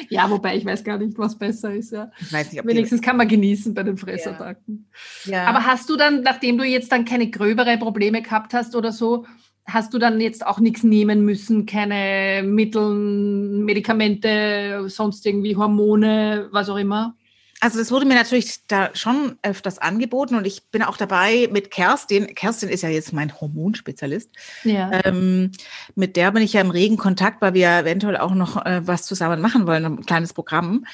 Ja, 0.09 0.31
wobei 0.31 0.57
ich 0.57 0.65
weiß 0.65 0.85
gar 0.85 0.99
nicht, 0.99 1.19
was 1.19 1.39
besser 1.39 1.75
ist. 1.75 1.93
Ja. 1.93 2.11
Ich 2.21 2.33
weiß 2.33 2.53
nicht, 2.53 2.65
Wenigstens 2.65 3.03
kann 3.03 3.17
man 3.17 3.29
genießen 3.29 3.75
bei 3.75 3.83
den 3.83 3.97
Fressattacken. 3.97 4.89
Ja. 5.25 5.33
ja. 5.33 5.47
Aber 5.47 5.67
hast 5.67 5.89
du 5.91 5.97
dann, 5.97 6.23
nachdem 6.23 6.59
du 6.59 6.65
jetzt 6.65 6.91
dann 6.93 7.05
keine 7.05 7.29
gröbere 7.29 7.77
Probleme 7.79 8.23
gehabt 8.23 8.55
hast 8.55 8.75
oder 8.75 8.93
so, 8.93 9.27
hast 9.65 9.95
du 9.95 9.99
dann 9.99 10.21
jetzt 10.21 10.47
auch 10.47 10.59
nichts 10.59 10.83
nehmen 10.83 11.25
müssen, 11.25 11.67
keine 11.67 12.43
Mittel, 12.43 12.95
Medikamente, 12.95 14.85
sonst 14.89 15.25
irgendwie 15.27 15.57
Hormone, 15.57 16.49
was 16.51 16.69
auch 16.69 16.77
immer? 16.77 17.17
Also 17.63 17.79
das 17.79 17.93
wurde 17.93 18.07
mir 18.07 18.17
natürlich 18.17 18.67
da 18.67 18.91
schon 18.93 19.39
öfters 19.43 19.79
angeboten 19.79 20.35
und 20.35 20.49
ich 20.49 20.65
bin 20.73 20.83
auch 20.83 20.97
dabei 20.97 21.49
mit 21.53 21.71
Kerstin. 21.71 22.35
Kerstin 22.35 22.69
ist 22.69 22.83
ja 22.83 22.89
jetzt 22.89 23.13
mein 23.13 23.41
Hormonspezialist. 23.41 24.31
Ja. 24.65 24.91
Ähm, 25.05 25.53
mit 25.95 26.17
der 26.17 26.33
bin 26.33 26.43
ich 26.43 26.55
ja 26.55 26.61
im 26.61 26.73
regen 26.73 26.97
Kontakt, 26.97 27.41
weil 27.41 27.55
wir 27.55 27.69
eventuell 27.79 28.17
auch 28.17 28.35
noch 28.35 28.67
äh, 28.67 28.85
was 28.85 29.05
zusammen 29.05 29.41
machen 29.41 29.69
wollen, 29.69 29.85
ein 29.85 30.05
kleines 30.05 30.33
Programm. 30.33 30.87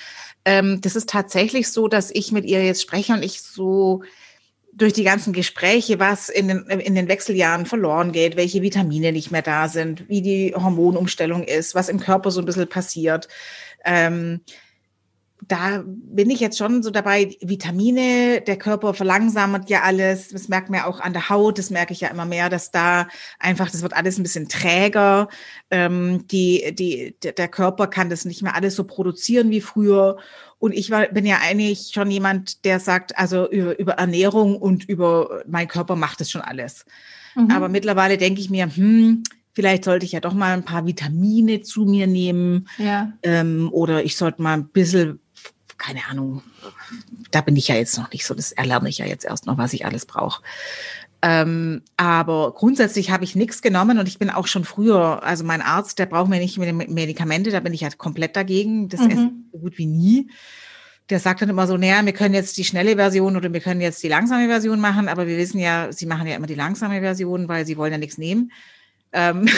Ähm, 0.45 0.83
das 0.83 0.95
ist 0.95 1.09
tatsächlich 1.09 1.69
so, 1.69 1.89
dass 1.89 2.11
ich 2.11 2.33
mit 2.33 2.45
ihr 2.45 2.63
jetzt 2.63 2.83
spreche 2.83 3.15
und 3.15 3.25
ich 3.25 3.41
so 3.41 4.03
durch 4.75 4.93
die 4.93 5.05
ganzen 5.05 5.33
Gespräche, 5.33 5.99
was 5.99 6.29
in 6.29 6.49
den, 6.49 6.67
in 6.67 6.95
den 6.95 7.09
Wechseljahren 7.09 7.65
verloren 7.65 8.13
geht, 8.13 8.37
welche 8.37 8.61
Vitamine 8.61 9.13
nicht 9.13 9.31
mehr 9.31 9.41
da 9.41 9.69
sind, 9.69 10.07
wie 10.11 10.21
die 10.21 10.55
Hormonumstellung 10.55 11.45
ist, 11.45 11.75
was 11.75 11.89
im 11.89 11.99
Körper 11.99 12.31
so 12.31 12.43
ein 12.43 12.45
bisschen 12.47 12.69
passiert. 12.69 13.27
Ähm, 13.87 14.43
da 15.47 15.85
bin 15.87 16.30
ich 16.30 16.40
jetzt 16.40 16.59
schon 16.59 16.83
so 16.83 16.90
dabei, 16.90 17.37
Vitamine, 17.40 18.40
der 18.40 18.57
Körper 18.57 18.92
verlangsamt 18.92 19.71
ja 19.71 19.83
alles, 19.83 20.28
das 20.28 20.49
merkt 20.49 20.68
man 20.68 20.80
ja 20.80 20.87
auch 20.87 21.00
an 21.00 21.12
der 21.12 21.28
Haut, 21.28 21.59
das 21.59 21.71
merke 21.71 21.92
ich 21.92 22.00
ja 22.00 22.09
immer 22.09 22.25
mehr, 22.25 22.49
dass 22.49 22.71
da 22.71 23.09
einfach, 23.38 23.71
das 23.71 23.83
wird 23.83 23.95
alles 23.95 24.18
ein 24.18 24.25
bisschen 24.25 24.49
träger, 24.49 25.28
ähm, 25.71 26.26
die, 26.26 26.75
die, 26.75 27.16
der 27.21 27.49
Körper 27.49 27.87
kann 27.87 28.11
das 28.11 28.25
nicht 28.25 28.42
mehr 28.42 28.57
alles 28.57 28.75
so 28.75 28.85
produzieren 28.85 29.50
wie 29.50 29.61
früher 29.61 30.18
und 30.59 30.73
ich 30.73 30.90
war, 30.90 31.07
bin 31.07 31.25
ja 31.25 31.38
eigentlich 31.40 31.90
schon 31.92 32.11
jemand, 32.11 32.64
der 32.64 32.80
sagt, 32.80 33.16
also 33.16 33.49
über, 33.49 33.78
über 33.78 33.92
Ernährung 33.92 34.57
und 34.57 34.88
über 34.88 35.42
mein 35.47 35.68
Körper 35.68 35.95
macht 35.95 36.21
es 36.21 36.30
schon 36.30 36.40
alles. 36.40 36.85
Mhm. 37.37 37.50
Aber 37.52 37.68
mittlerweile 37.68 38.18
denke 38.18 38.40
ich 38.40 38.50
mir, 38.50 38.66
hm, 38.66 39.23
vielleicht 39.52 39.85
sollte 39.85 40.04
ich 40.04 40.12
ja 40.12 40.21
doch 40.21 40.35
mal 40.35 40.52
ein 40.52 40.64
paar 40.64 40.87
Vitamine 40.87 41.62
zu 41.62 41.85
mir 41.85 42.07
nehmen. 42.07 42.68
Ja. 42.78 43.12
Ähm, 43.23 43.71
oder 43.73 44.04
ich 44.04 44.16
sollte 44.16 44.42
mal 44.42 44.54
ein 44.54 44.68
bisschen 44.68 45.21
keine 45.79 46.07
Ahnung, 46.11 46.43
da 47.31 47.41
bin 47.41 47.57
ich 47.57 47.69
ja 47.69 47.77
jetzt 47.77 47.97
noch 47.97 48.11
nicht 48.11 48.27
so, 48.27 48.35
das 48.35 48.53
erlerne 48.53 48.89
ich 48.89 48.99
ja 48.99 49.07
jetzt 49.07 49.25
erst 49.25 49.47
noch, 49.47 49.59
was 49.59 49.73
ich 49.73 49.87
alles 49.87 50.07
brauche. 50.07 50.43
Ähm, 51.21 51.83
aber 51.97 52.53
grundsätzlich 52.55 53.11
habe 53.11 53.25
ich 53.25 53.35
nichts 53.35 53.61
genommen 53.61 53.99
und 53.99 54.07
ich 54.07 54.19
bin 54.19 54.31
auch 54.31 54.47
schon 54.47 54.65
früher, 54.65 55.23
also 55.25 55.43
mein 55.43 55.63
Arzt, 55.63 55.99
der 55.99 56.07
braucht 56.07 56.29
mir 56.29 56.39
nicht 56.39 56.59
Medikamente, 56.59 57.51
da 57.51 57.61
bin 57.61 57.75
ich 57.75 57.83
halt 57.83 57.99
komplett 57.99 58.37
dagegen. 58.37 58.89
Das 58.89 59.01
mhm. 59.01 59.11
esse 59.11 59.31
so 59.53 59.59
gut 59.59 59.79
wie 59.79 59.87
nie. 59.87 60.31
Der 61.11 61.19
sagt 61.19 61.41
dann 61.41 61.49
immer 61.49 61.67
so, 61.67 61.77
naja, 61.77 62.05
wir 62.05 62.13
können 62.13 62.35
jetzt 62.35 62.57
die 62.59 62.65
schnelle 62.65 62.97
Version 62.97 63.37
oder 63.37 63.53
wir 63.53 63.61
können 63.61 63.81
jetzt 63.81 64.03
die 64.03 64.09
langsame 64.09 64.47
Version 64.47 64.79
machen, 64.79 65.09
aber 65.09 65.27
wir 65.27 65.39
wissen 65.39 65.59
ja, 65.59 65.91
sie 65.91 66.07
machen 66.07 66.27
ja 66.27 66.37
immer 66.37 66.47
die 66.47 66.55
langsame 66.55 67.01
Version, 67.01 67.49
weil 67.49 67.67
sie 67.67 67.79
wollen 67.79 67.93
ja 67.93 67.99
nichts 67.99 68.19
nehmen. 68.19 68.53
Ähm 69.12 69.49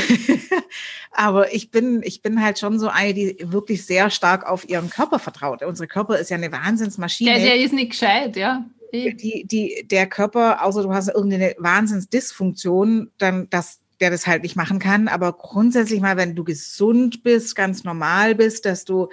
aber 1.12 1.52
ich 1.54 1.70
bin, 1.70 2.02
ich 2.04 2.22
bin 2.22 2.42
halt 2.42 2.58
schon 2.58 2.78
so 2.78 2.88
eine, 2.88 3.14
die 3.14 3.36
wirklich 3.40 3.84
sehr 3.86 4.10
stark 4.10 4.48
auf 4.48 4.68
ihren 4.68 4.90
Körper 4.90 5.18
vertraut. 5.18 5.62
Unsere 5.62 5.88
Körper 5.88 6.18
ist 6.18 6.30
ja 6.30 6.36
eine 6.36 6.52
Wahnsinnsmaschine. 6.52 7.34
Der, 7.34 7.40
der 7.40 7.56
ist 7.56 7.72
nicht 7.72 7.90
gescheit, 7.90 8.36
ja 8.36 8.64
die, 8.92 9.46
die, 9.46 9.86
der 9.88 10.06
Körper, 10.06 10.64
außer 10.64 10.82
du 10.82 10.92
hast 10.92 11.08
irgendeine 11.08 11.54
Wahnsinnsdysfunktion, 11.58 13.10
dann 13.18 13.48
das, 13.50 13.80
der 14.00 14.10
das 14.10 14.26
halt 14.26 14.42
nicht 14.42 14.56
machen 14.56 14.78
kann. 14.78 15.08
Aber 15.08 15.32
grundsätzlich 15.32 16.00
mal, 16.00 16.16
wenn 16.16 16.34
du 16.34 16.44
gesund 16.44 17.22
bist, 17.22 17.54
ganz 17.56 17.84
normal 17.84 18.34
bist, 18.34 18.66
dass 18.66 18.84
du 18.84 19.08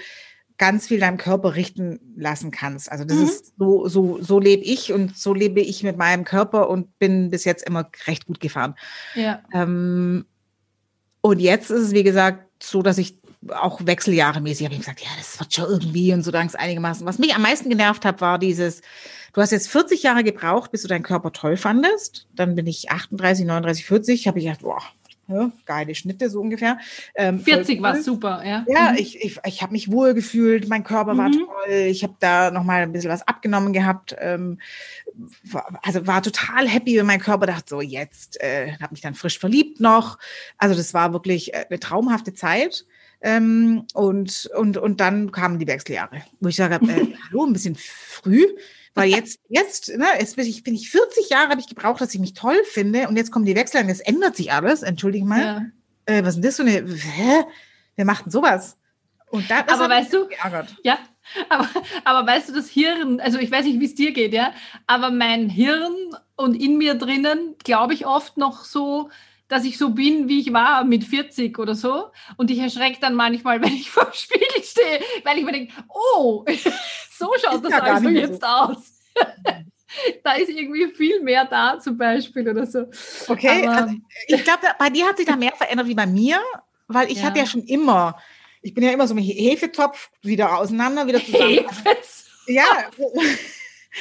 ganz 0.57 0.87
viel 0.87 0.99
deinem 0.99 1.17
Körper 1.17 1.55
richten 1.55 1.99
lassen 2.15 2.51
kannst. 2.51 2.91
Also 2.91 3.05
das 3.05 3.17
mhm. 3.17 3.23
ist 3.23 3.53
so, 3.57 3.87
so, 3.87 4.21
so 4.21 4.39
lebe 4.39 4.63
ich 4.63 4.91
und 4.91 5.17
so 5.17 5.33
lebe 5.33 5.61
ich 5.61 5.83
mit 5.83 5.97
meinem 5.97 6.23
Körper 6.23 6.69
und 6.69 6.97
bin 6.99 7.29
bis 7.29 7.45
jetzt 7.45 7.63
immer 7.67 7.89
recht 8.07 8.25
gut 8.25 8.39
gefahren. 8.39 8.75
Ja. 9.15 9.43
Ähm, 9.53 10.25
und 11.21 11.39
jetzt 11.39 11.69
ist 11.69 11.81
es, 11.81 11.91
wie 11.91 12.03
gesagt, 12.03 12.63
so, 12.63 12.81
dass 12.81 12.97
ich 12.97 13.19
auch 13.49 13.85
Wechseljahre 13.85 14.41
mäßig 14.41 14.65
habe 14.65 14.73
ich 14.73 14.81
gesagt, 14.81 15.01
ja, 15.01 15.09
das 15.17 15.39
wird 15.39 15.53
schon 15.53 15.65
irgendwie 15.65 16.13
und 16.13 16.23
so 16.23 16.31
dann 16.31 16.53
einigermaßen. 16.53 17.05
Was 17.05 17.19
mich 17.19 17.35
am 17.35 17.41
meisten 17.41 17.69
genervt 17.69 18.03
hat, 18.03 18.19
war 18.19 18.39
dieses, 18.39 18.81
du 19.33 19.41
hast 19.41 19.51
jetzt 19.51 19.69
40 19.69 20.03
Jahre 20.03 20.23
gebraucht, 20.23 20.71
bis 20.71 20.81
du 20.81 20.87
deinen 20.87 21.03
Körper 21.03 21.31
toll 21.31 21.55
fandest. 21.55 22.27
Dann 22.33 22.55
bin 22.55 22.65
ich 22.65 22.89
38, 22.89 23.45
39, 23.45 23.85
40, 23.85 24.27
habe 24.27 24.39
ich 24.39 24.45
gedacht, 24.45 24.61
boah, 24.61 24.81
ja, 25.27 25.51
geile 25.65 25.93
Schnitte 25.95 26.29
so 26.29 26.39
ungefähr. 26.39 26.79
Ähm, 27.15 27.39
40 27.39 27.81
war 27.81 28.01
super, 28.01 28.43
ja. 28.45 28.65
Ja, 28.67 28.91
mhm. 28.91 28.97
ich, 28.97 29.23
ich, 29.23 29.39
ich 29.45 29.61
habe 29.61 29.73
mich 29.73 29.91
wohl 29.91 30.13
gefühlt, 30.13 30.67
mein 30.69 30.83
Körper 30.83 31.13
mhm. 31.13 31.17
war 31.17 31.31
toll, 31.31 31.73
ich 31.73 32.03
habe 32.03 32.15
da 32.19 32.51
nochmal 32.51 32.83
ein 32.83 32.91
bisschen 32.91 33.11
was 33.11 33.27
abgenommen 33.27 33.73
gehabt. 33.73 34.15
Ähm, 34.19 34.59
war, 35.43 35.79
also 35.83 36.07
war 36.07 36.21
total 36.21 36.67
happy, 36.67 36.97
wenn 36.97 37.05
mein 37.05 37.19
Körper 37.19 37.45
dachte, 37.45 37.69
so 37.69 37.81
jetzt, 37.81 38.41
äh, 38.41 38.73
habe 38.81 38.93
mich 38.93 39.01
dann 39.01 39.15
frisch 39.15 39.39
verliebt 39.39 39.79
noch. 39.79 40.17
Also 40.57 40.75
das 40.75 40.93
war 40.93 41.13
wirklich 41.13 41.53
äh, 41.53 41.65
eine 41.69 41.79
traumhafte 41.79 42.33
Zeit. 42.33 42.85
Ähm, 43.21 43.85
und, 43.93 44.49
und, 44.55 44.77
und 44.77 44.99
dann 44.99 45.31
kamen 45.31 45.57
die 45.59 45.67
Wechseljahre, 45.67 46.23
wo 46.39 46.49
ich 46.49 46.55
sage, 46.55 46.75
äh, 46.75 47.07
hallo, 47.29 47.45
ein 47.45 47.53
bisschen 47.53 47.75
früh, 47.75 48.45
weil 48.93 49.09
jetzt, 49.09 49.39
jetzt, 49.49 49.89
ne, 49.89 50.05
jetzt 50.19 50.35
bin 50.35 50.45
ich, 50.45 50.63
bin 50.63 50.75
ich 50.75 50.89
40 50.89 51.29
Jahre, 51.29 51.49
habe 51.49 51.59
ich 51.59 51.67
gebraucht, 51.67 52.01
dass 52.01 52.13
ich 52.13 52.19
mich 52.19 52.33
toll 52.33 52.59
finde 52.65 53.07
und 53.07 53.15
jetzt 53.15 53.31
kommen 53.31 53.45
die 53.45 53.55
Wechseljahre, 53.55 53.91
es 53.91 53.99
ändert 53.99 54.35
sich 54.35 54.51
alles, 54.51 54.83
entschuldige 54.83 55.25
mal. 55.25 55.71
Ja. 56.07 56.15
Äh, 56.15 56.23
was 56.23 56.35
ist 56.35 56.35
denn 56.35 56.43
das 56.43 56.55
für 56.55 56.61
eine, 56.63 56.95
hä? 56.95 57.43
Wer 57.95 58.05
macht 58.05 58.25
denn 58.25 58.31
sowas? 58.31 58.77
Und 59.29 59.49
da 59.49 59.59
aber 59.67 59.89
weißt 59.89 60.13
du, 60.13 60.27
geärgert. 60.27 60.75
ja, 60.83 60.97
aber, 61.49 61.67
aber 62.05 62.27
weißt 62.27 62.49
du, 62.49 62.53
das 62.53 62.69
Hirn, 62.69 63.19
also 63.19 63.39
ich 63.39 63.51
weiß 63.51 63.65
nicht, 63.65 63.79
wie 63.79 63.85
es 63.85 63.95
dir 63.95 64.13
geht, 64.13 64.33
ja, 64.33 64.53
aber 64.85 65.11
mein 65.11 65.49
Hirn 65.49 65.93
und 66.35 66.53
in 66.53 66.77
mir 66.77 66.95
drinnen 66.95 67.55
glaube 67.63 67.93
ich 67.93 68.05
oft 68.05 68.37
noch 68.37 68.63
so, 68.63 69.09
dass 69.47 69.63
ich 69.63 69.77
so 69.77 69.91
bin, 69.91 70.27
wie 70.27 70.41
ich 70.41 70.53
war 70.53 70.83
mit 70.83 71.03
40 71.03 71.57
oder 71.59 71.75
so. 71.75 72.11
Und 72.35 72.51
ich 72.51 72.59
erschrecke 72.59 72.99
dann 72.99 73.15
manchmal, 73.15 73.61
wenn 73.61 73.73
ich 73.73 73.89
vor 73.89 74.05
dem 74.05 74.13
Spiegel 74.13 74.63
stehe, 74.63 74.99
weil 75.23 75.37
ich 75.37 75.45
mir 75.45 75.51
denke, 75.51 75.73
oh, 75.89 76.45
so 77.17 77.31
schaut 77.41 77.63
das 77.63 77.71
ja 77.71 77.79
also 77.81 78.09
jetzt 78.09 78.41
so. 78.41 78.47
aus. 78.47 78.93
da 80.23 80.33
ist 80.33 80.49
irgendwie 80.49 80.87
viel 80.87 81.21
mehr 81.21 81.45
da 81.45 81.79
zum 81.79 81.97
Beispiel 81.97 82.47
oder 82.47 82.65
so. 82.65 82.85
Okay, 83.27 83.67
Aber, 83.67 83.75
also 83.75 83.95
ich 84.27 84.43
glaube, 84.43 84.67
bei 84.77 84.89
dir 84.89 85.07
hat 85.07 85.17
sich 85.17 85.25
da 85.25 85.35
mehr 85.35 85.53
verändert 85.53 85.87
wie 85.87 85.95
bei 85.95 86.05
mir, 86.05 86.39
weil 86.87 87.11
ich 87.11 87.19
ja. 87.19 87.23
hatte 87.23 87.39
ja 87.39 87.45
schon 87.45 87.63
immer, 87.63 88.17
ich 88.61 88.73
bin 88.73 88.83
ja 88.83 88.91
immer 88.91 89.07
so 89.07 89.15
mit 89.15 89.25
Hefetopf 89.25 90.09
wieder 90.21 90.57
auseinander, 90.57 91.07
wieder 91.07 91.23
zusammen. 91.23 91.49
Hefetopf. 91.49 92.23
Ja, 92.47 92.63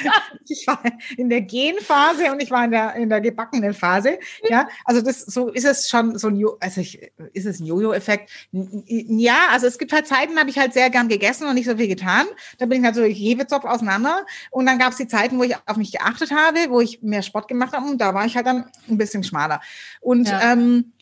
ich 0.49 0.67
war 0.67 0.83
in 1.17 1.29
der 1.29 1.43
Genphase 1.43 2.33
und 2.33 2.43
ich 2.43 2.51
war 2.51 2.65
in 2.65 2.71
der, 2.71 2.95
in 2.95 3.09
der 3.09 3.21
gebackenen 3.21 3.75
Phase. 3.75 4.19
Ja, 4.49 4.69
also 4.85 5.01
das, 5.01 5.21
so 5.21 5.49
ist 5.49 5.65
es 5.65 5.89
schon 5.89 6.19
so 6.19 6.29
ein, 6.29 6.37
jo 6.37 6.57
also 6.61 6.81
ich, 6.81 7.01
ist 7.33 7.47
es 7.47 7.61
ein 7.61 7.67
Jojo-Effekt? 7.67 8.31
Ja, 8.53 9.49
also 9.51 9.67
es 9.67 9.79
gibt 9.79 9.93
halt 9.93 10.07
Zeiten, 10.07 10.39
habe 10.39 10.51
ich 10.51 10.59
halt 10.59 10.73
sehr 10.73 10.91
gern 10.91 11.09
gegessen 11.09 11.47
und 11.47 11.55
nicht 11.55 11.69
so 11.69 11.77
viel 11.77 11.89
getan. 11.89 12.27
Da 12.59 12.67
bin 12.67 12.81
ich 12.81 12.85
halt 12.85 12.95
so 12.95 13.03
Hefezopf 13.03 13.65
auseinander. 13.65 14.27
Und 14.51 14.67
dann 14.67 14.79
gab 14.79 14.93
es 14.93 14.99
die 14.99 15.09
Zeiten, 15.09 15.39
wo 15.39 15.43
ich 15.43 15.55
auf 15.67 15.77
mich 15.77 15.93
geachtet 15.93 16.31
habe, 16.31 16.59
wo 16.69 16.81
ich 16.81 17.03
mehr 17.03 17.23
Sport 17.23 17.49
gemacht 17.49 17.73
habe 17.73 17.87
und 17.87 18.01
da 18.01 18.15
war 18.15 18.27
ich 18.27 18.37
halt 18.37 18.47
dann 18.47 18.71
ein 18.89 18.99
bisschen 18.99 19.25
schmaler. 19.25 19.61
Und 20.01 20.29
ja. 20.29 20.53
ähm, 20.53 20.93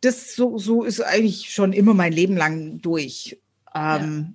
das 0.00 0.34
so, 0.34 0.58
so 0.58 0.84
ist 0.84 1.00
eigentlich 1.00 1.50
schon 1.52 1.72
immer 1.72 1.94
mein 1.94 2.12
Leben 2.12 2.36
lang 2.36 2.80
durch. 2.80 3.38
Ähm, 3.74 4.26
ja. 4.28 4.32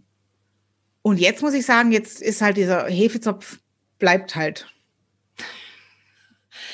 Und 1.01 1.19
jetzt 1.19 1.41
muss 1.41 1.53
ich 1.53 1.65
sagen, 1.65 1.91
jetzt 1.91 2.21
ist 2.21 2.41
halt 2.41 2.57
dieser 2.57 2.85
Hefezopf 2.85 3.59
bleibt 3.99 4.35
halt. 4.35 4.67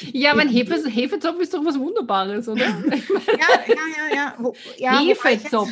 Ja, 0.02 0.36
mein 0.36 0.50
Hefe, 0.50 0.90
Hefezopf 0.90 1.40
ist 1.40 1.54
doch 1.54 1.64
was 1.64 1.80
Wunderbares, 1.80 2.48
oder? 2.48 2.66
ja, 2.66 3.64
ja, 3.68 3.76
ja, 3.98 4.16
ja. 4.16 4.36
Wo, 4.38 4.54
ja 4.78 5.00
Hefezopf. 5.00 5.72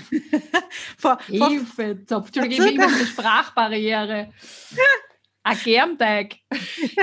vor, 0.98 1.19
Hefezopf. 1.27 2.27
Entschuldigung, 2.36 2.75
ich 2.75 2.81
habe 2.81 2.93
eine 2.93 3.05
Sprachbarriere. 3.05 4.33
Ein 5.45 5.57
Germteig. 5.62 6.38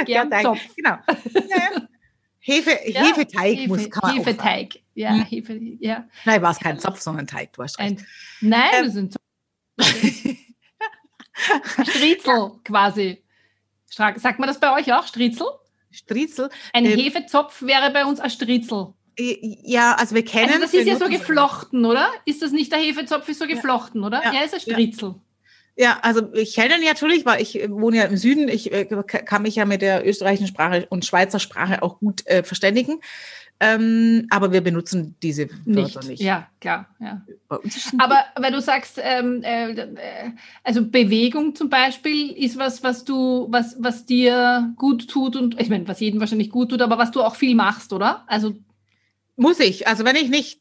Germzopf. 0.06 0.60
Genau. 0.74 0.96
Ja, 1.34 1.88
Hefe, 2.38 2.78
ja, 2.86 3.02
Hefeteig 3.02 3.56
Hefe, 3.58 3.68
muss 3.68 3.90
kann 3.90 4.16
Hefeteig. 4.16 4.80
Ja, 4.94 5.10
hm? 5.10 5.24
Hefe, 5.24 5.60
ja. 5.78 6.08
Nein, 6.24 6.40
war 6.40 6.52
es 6.52 6.58
kein 6.58 6.78
Zopf, 6.78 7.00
sondern 7.00 7.26
Teig, 7.26 7.52
du 7.52 7.62
hast 7.62 7.78
recht. 7.78 8.00
Ein, 8.00 8.06
nein, 8.40 8.70
ähm, 8.72 8.84
das 8.86 8.94
sind 8.94 9.12
Zopf. 9.12 9.22
Striezel 11.86 12.52
quasi. 12.64 13.22
Sagt 13.90 14.38
man 14.38 14.46
das 14.46 14.60
bei 14.60 14.72
euch 14.74 14.92
auch, 14.92 15.06
Striezel? 15.06 15.46
Striezel. 15.90 16.50
Ein 16.72 16.86
ähm, 16.86 16.98
Hefezopf 16.98 17.62
wäre 17.62 17.90
bei 17.90 18.04
uns 18.04 18.20
ein 18.20 18.30
Striezel. 18.30 18.94
Ja, 19.18 19.94
also 19.94 20.14
wir 20.14 20.24
kennen. 20.24 20.48
Also 20.48 20.60
das 20.60 20.74
ist 20.74 20.86
ja 20.86 20.96
so 20.96 21.06
geflochten, 21.06 21.84
oder? 21.84 22.08
Ist 22.24 22.42
das 22.42 22.52
nicht 22.52 22.72
der 22.72 22.78
Hefezopf, 22.78 23.28
ist 23.28 23.40
so 23.40 23.46
geflochten, 23.46 24.04
oder? 24.04 24.22
Ja, 24.24 24.32
ja 24.32 24.40
ist 24.42 24.54
ein 24.54 24.60
Striezel. 24.60 25.16
Ja. 25.76 25.98
also 26.02 26.32
ich 26.34 26.54
kenne 26.54 26.76
ihn 26.76 26.84
natürlich, 26.84 27.24
weil 27.26 27.40
ich 27.42 27.54
wohne 27.68 27.98
ja 27.98 28.04
im 28.04 28.16
Süden. 28.16 28.48
Ich 28.48 28.72
äh, 28.72 28.84
kann 28.84 29.42
mich 29.42 29.56
ja 29.56 29.64
mit 29.64 29.82
der 29.82 30.06
österreichischen 30.06 30.46
Sprache 30.46 30.86
und 30.90 31.04
Schweizer 31.04 31.40
Sprache 31.40 31.82
auch 31.82 31.98
gut 31.98 32.26
äh, 32.26 32.42
verständigen. 32.42 33.00
Ähm, 33.62 34.26
aber 34.30 34.52
wir 34.52 34.62
benutzen 34.62 35.16
diese 35.22 35.50
Wörter 35.66 36.00
nicht. 36.00 36.08
nicht. 36.08 36.22
Ja, 36.22 36.48
klar. 36.60 36.86
Ja. 36.98 37.20
Aber 37.98 38.24
weil 38.36 38.52
du 38.52 38.60
sagst, 38.62 38.98
ähm, 39.02 39.42
äh, 39.42 39.72
äh, 39.72 39.96
also 40.64 40.86
Bewegung 40.86 41.54
zum 41.54 41.68
Beispiel 41.68 42.30
ist 42.30 42.58
was, 42.58 42.82
was 42.82 43.04
du, 43.04 43.48
was, 43.50 43.76
was 43.78 44.06
dir 44.06 44.72
gut 44.76 45.08
tut 45.08 45.36
und 45.36 45.60
ich 45.60 45.68
meine, 45.68 45.86
was 45.86 46.00
jedem 46.00 46.20
wahrscheinlich 46.20 46.50
gut 46.50 46.70
tut, 46.70 46.80
aber 46.80 46.96
was 46.96 47.10
du 47.10 47.22
auch 47.22 47.34
viel 47.34 47.54
machst, 47.54 47.92
oder? 47.92 48.24
Also 48.28 48.54
muss 49.36 49.60
ich. 49.60 49.86
Also 49.86 50.06
wenn 50.06 50.16
ich 50.16 50.30
nicht 50.30 50.60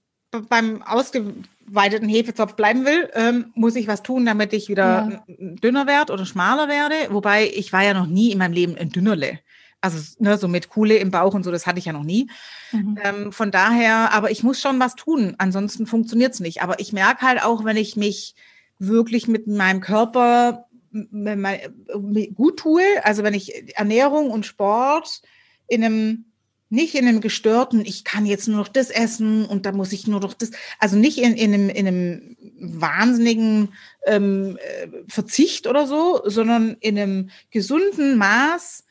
beim 0.49 0.81
ausgeweiteten 0.83 2.09
Hefezopf 2.09 2.55
bleiben 2.55 2.85
will, 2.85 3.09
ähm, 3.13 3.51
muss 3.55 3.77
ich 3.77 3.87
was 3.87 4.03
tun, 4.03 4.25
damit 4.25 4.51
ich 4.51 4.67
wieder 4.67 5.09
ja. 5.09 5.23
dünner 5.63 5.87
werde 5.87 6.11
oder 6.11 6.25
schmaler 6.25 6.67
werde. 6.67 6.95
Wobei 7.13 7.47
ich 7.47 7.71
war 7.71 7.83
ja 7.83 7.93
noch 7.93 8.07
nie 8.07 8.31
in 8.31 8.37
meinem 8.37 8.53
Leben 8.53 8.77
ein 8.77 8.89
Dünnerle. 8.89 9.39
Also 9.81 9.97
ne, 10.19 10.37
so 10.37 10.47
mit 10.47 10.69
Kuhle 10.69 10.97
im 10.97 11.11
Bauch 11.11 11.33
und 11.33 11.43
so, 11.43 11.51
das 11.51 11.65
hatte 11.65 11.79
ich 11.79 11.85
ja 11.85 11.93
noch 11.93 12.03
nie. 12.03 12.29
Mhm. 12.71 12.97
Ähm, 13.03 13.31
von 13.31 13.51
daher, 13.51 14.11
aber 14.13 14.31
ich 14.31 14.43
muss 14.43 14.59
schon 14.61 14.79
was 14.79 14.95
tun, 14.95 15.35
ansonsten 15.37 15.87
funktioniert 15.87 16.33
es 16.33 16.39
nicht. 16.39 16.61
Aber 16.61 16.79
ich 16.79 16.93
merke 16.93 17.25
halt 17.25 17.41
auch, 17.43 17.63
wenn 17.63 17.77
ich 17.77 17.95
mich 17.95 18.35
wirklich 18.77 19.27
mit 19.27 19.47
meinem 19.47 19.81
Körper 19.81 20.65
gut 22.33 22.57
tue, 22.57 22.81
also 23.03 23.23
wenn 23.23 23.33
ich 23.33 23.77
Ernährung 23.77 24.31
und 24.31 24.45
Sport 24.45 25.21
in 25.67 25.83
einem 25.83 26.25
nicht 26.71 26.93
in 26.93 27.07
einem 27.07 27.19
gestörten, 27.19 27.83
ich 27.83 28.03
kann 28.03 28.27
jetzt 28.27 28.47
nur 28.47 28.57
noch 28.57 28.67
das 28.67 28.91
essen 28.91 29.45
und 29.45 29.65
da 29.65 29.71
muss 29.71 29.91
ich 29.91 30.07
nur 30.07 30.19
noch 30.19 30.35
das, 30.35 30.51
also 30.77 30.97
nicht 30.97 31.17
in, 31.17 31.33
in, 31.33 31.53
einem, 31.53 31.69
in 31.69 31.87
einem 31.87 32.37
wahnsinnigen 32.59 33.73
ähm, 34.05 34.57
äh, 34.57 34.87
Verzicht 35.07 35.65
oder 35.65 35.87
so, 35.87 36.21
sondern 36.25 36.77
in 36.79 36.99
einem 36.99 37.29
gesunden 37.49 38.17
Maß, 38.17 38.83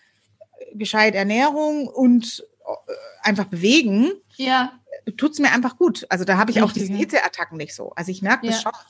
gescheit 0.74 1.14
Ernährung 1.14 1.88
und 1.88 2.44
äh, 2.66 2.92
einfach 3.22 3.46
bewegen, 3.46 4.10
ja. 4.36 4.72
tut 5.16 5.32
es 5.32 5.38
mir 5.38 5.52
einfach 5.52 5.76
gut. 5.76 6.06
Also 6.08 6.24
da 6.24 6.36
habe 6.36 6.50
ich 6.50 6.56
Richtig, 6.56 6.70
auch 6.70 6.72
diese 6.72 6.92
Hitzeattacken 6.92 7.56
nicht 7.56 7.74
so. 7.74 7.92
Also 7.94 8.10
ich 8.10 8.22
merke 8.22 8.46
das 8.46 8.62
ja. 8.62 8.70
schon. 8.70 8.80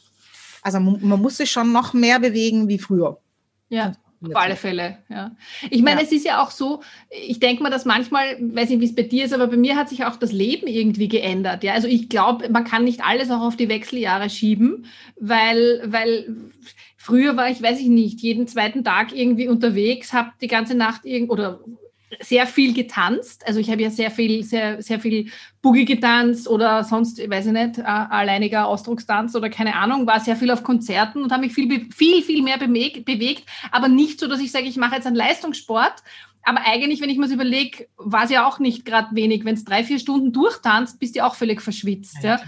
Also 0.62 0.80
man 0.80 1.22
muss 1.22 1.36
sich 1.36 1.50
schon 1.50 1.72
noch 1.72 1.94
mehr 1.94 2.18
bewegen 2.18 2.68
wie 2.68 2.78
früher. 2.78 3.20
Ja. 3.68 3.94
Auf 4.20 4.34
alle 4.34 4.56
Fälle, 4.56 4.98
ja. 5.08 5.30
Ich 5.70 5.80
meine, 5.82 6.00
ja. 6.00 6.06
es 6.06 6.10
ist 6.10 6.24
ja 6.24 6.42
auch 6.42 6.50
so, 6.50 6.82
ich 7.08 7.38
denke 7.38 7.62
mal, 7.62 7.70
dass 7.70 7.84
manchmal, 7.84 8.36
weiß 8.40 8.68
nicht, 8.70 8.80
wie 8.80 8.86
es 8.86 8.94
bei 8.94 9.04
dir 9.04 9.24
ist, 9.24 9.32
aber 9.32 9.46
bei 9.46 9.56
mir 9.56 9.76
hat 9.76 9.88
sich 9.88 10.04
auch 10.04 10.16
das 10.16 10.32
Leben 10.32 10.66
irgendwie 10.66 11.06
geändert. 11.06 11.62
Ja, 11.62 11.74
also 11.74 11.86
ich 11.86 12.08
glaube, 12.08 12.48
man 12.48 12.64
kann 12.64 12.82
nicht 12.82 13.04
alles 13.04 13.30
auch 13.30 13.42
auf 13.42 13.56
die 13.56 13.68
Wechseljahre 13.68 14.28
schieben, 14.28 14.86
weil, 15.20 15.82
weil 15.86 16.34
früher 17.08 17.38
war 17.38 17.48
ich, 17.48 17.62
weiß 17.62 17.80
ich 17.80 17.88
nicht, 17.88 18.20
jeden 18.20 18.46
zweiten 18.46 18.84
Tag 18.84 19.16
irgendwie 19.16 19.48
unterwegs, 19.48 20.12
habe 20.12 20.32
die 20.42 20.46
ganze 20.46 20.74
Nacht 20.74 21.06
irgend 21.06 21.30
oder 21.30 21.60
sehr 22.20 22.46
viel 22.46 22.74
getanzt. 22.74 23.46
Also 23.46 23.60
ich 23.60 23.70
habe 23.70 23.80
ja 23.80 23.88
sehr 23.88 24.10
viel, 24.10 24.44
sehr, 24.44 24.82
sehr 24.82 25.00
viel 25.00 25.30
Boogie 25.62 25.86
getanzt 25.86 26.48
oder 26.48 26.84
sonst, 26.84 27.18
weiß 27.18 27.46
ich 27.46 27.52
nicht, 27.52 27.80
alleiniger 27.82 28.66
Ausdruckstanz 28.66 29.34
oder 29.34 29.48
keine 29.48 29.76
Ahnung, 29.76 30.06
war 30.06 30.20
sehr 30.20 30.36
viel 30.36 30.50
auf 30.50 30.62
Konzerten 30.62 31.22
und 31.22 31.32
habe 31.32 31.44
mich 31.44 31.54
viel, 31.54 31.88
viel, 31.94 32.22
viel 32.22 32.42
mehr 32.42 32.58
bewegt, 32.58 33.48
aber 33.70 33.88
nicht 33.88 34.20
so, 34.20 34.28
dass 34.28 34.40
ich 34.40 34.52
sage, 34.52 34.66
ich 34.66 34.76
mache 34.76 34.96
jetzt 34.96 35.06
einen 35.06 35.16
Leistungssport. 35.16 36.02
Aber 36.42 36.60
eigentlich, 36.66 37.00
wenn 37.00 37.08
ich 37.08 37.16
mir 37.16 37.24
das 37.24 37.32
überlege, 37.32 37.88
war 37.96 38.24
es 38.24 38.30
ja 38.30 38.46
auch 38.46 38.58
nicht 38.58 38.84
gerade 38.84 39.14
wenig. 39.16 39.46
Wenn 39.46 39.54
es 39.54 39.64
drei, 39.64 39.82
vier 39.82 39.98
Stunden 39.98 40.32
durchtanzt, 40.32 41.00
bist 41.00 41.16
du 41.16 41.24
auch 41.24 41.36
völlig 41.36 41.62
verschwitzt. 41.62 42.18
Ja, 42.22 42.36
ja. 42.36 42.40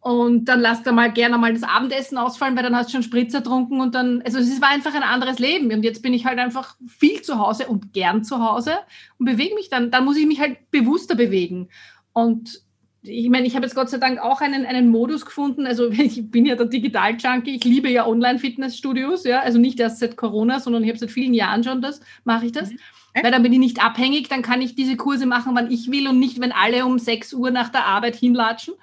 Und 0.00 0.44
dann 0.44 0.60
lass 0.60 0.84
da 0.84 0.92
mal 0.92 1.12
gerne 1.12 1.38
mal 1.38 1.52
das 1.52 1.64
Abendessen 1.64 2.18
ausfallen, 2.18 2.56
weil 2.56 2.62
dann 2.62 2.76
hast 2.76 2.88
du 2.88 2.92
schon 2.92 3.02
Spritzer 3.02 3.40
getrunken 3.40 3.80
und 3.80 3.96
dann, 3.96 4.22
also 4.22 4.38
es 4.38 4.60
war 4.60 4.68
einfach 4.68 4.94
ein 4.94 5.02
anderes 5.02 5.40
Leben. 5.40 5.72
Und 5.72 5.82
jetzt 5.82 6.02
bin 6.02 6.14
ich 6.14 6.24
halt 6.24 6.38
einfach 6.38 6.76
viel 6.86 7.20
zu 7.22 7.38
Hause 7.38 7.66
und 7.66 7.92
gern 7.92 8.22
zu 8.22 8.38
Hause 8.38 8.78
und 9.18 9.26
bewege 9.26 9.54
mich 9.54 9.70
dann. 9.70 9.90
Dann 9.90 10.04
muss 10.04 10.16
ich 10.16 10.26
mich 10.26 10.40
halt 10.40 10.70
bewusster 10.70 11.16
bewegen. 11.16 11.68
Und 12.12 12.62
ich 13.02 13.28
meine, 13.28 13.46
ich 13.46 13.54
habe 13.54 13.64
jetzt 13.64 13.74
Gott 13.74 13.90
sei 13.90 13.98
Dank 13.98 14.20
auch 14.20 14.40
einen, 14.40 14.66
einen 14.66 14.88
Modus 14.88 15.24
gefunden. 15.24 15.66
Also 15.66 15.88
ich 15.90 16.30
bin 16.30 16.46
ja 16.46 16.54
der 16.54 16.66
Digital-Junkie. 16.66 17.56
Ich 17.56 17.64
liebe 17.64 17.90
ja 17.90 18.06
Online-Fitnessstudios. 18.06 19.24
Ja, 19.24 19.40
also 19.40 19.58
nicht 19.58 19.80
erst 19.80 19.98
seit 19.98 20.16
Corona, 20.16 20.60
sondern 20.60 20.84
ich 20.84 20.90
habe 20.90 20.98
seit 20.98 21.10
vielen 21.10 21.34
Jahren 21.34 21.64
schon 21.64 21.82
das, 21.82 22.00
mache 22.24 22.46
ich 22.46 22.52
das. 22.52 22.70
Mhm. 22.70 22.78
Weil 23.22 23.32
dann 23.32 23.42
bin 23.42 23.52
ich 23.52 23.58
nicht 23.58 23.84
abhängig, 23.84 24.28
dann 24.28 24.42
kann 24.42 24.62
ich 24.62 24.76
diese 24.76 24.96
Kurse 24.96 25.26
machen, 25.26 25.56
wann 25.56 25.70
ich 25.70 25.90
will 25.90 26.06
und 26.06 26.20
nicht, 26.20 26.40
wenn 26.40 26.52
alle 26.52 26.86
um 26.86 26.98
6 26.98 27.32
Uhr 27.34 27.50
nach 27.50 27.68
der 27.68 27.86
Arbeit 27.86 28.14
hinlatschen. 28.14 28.74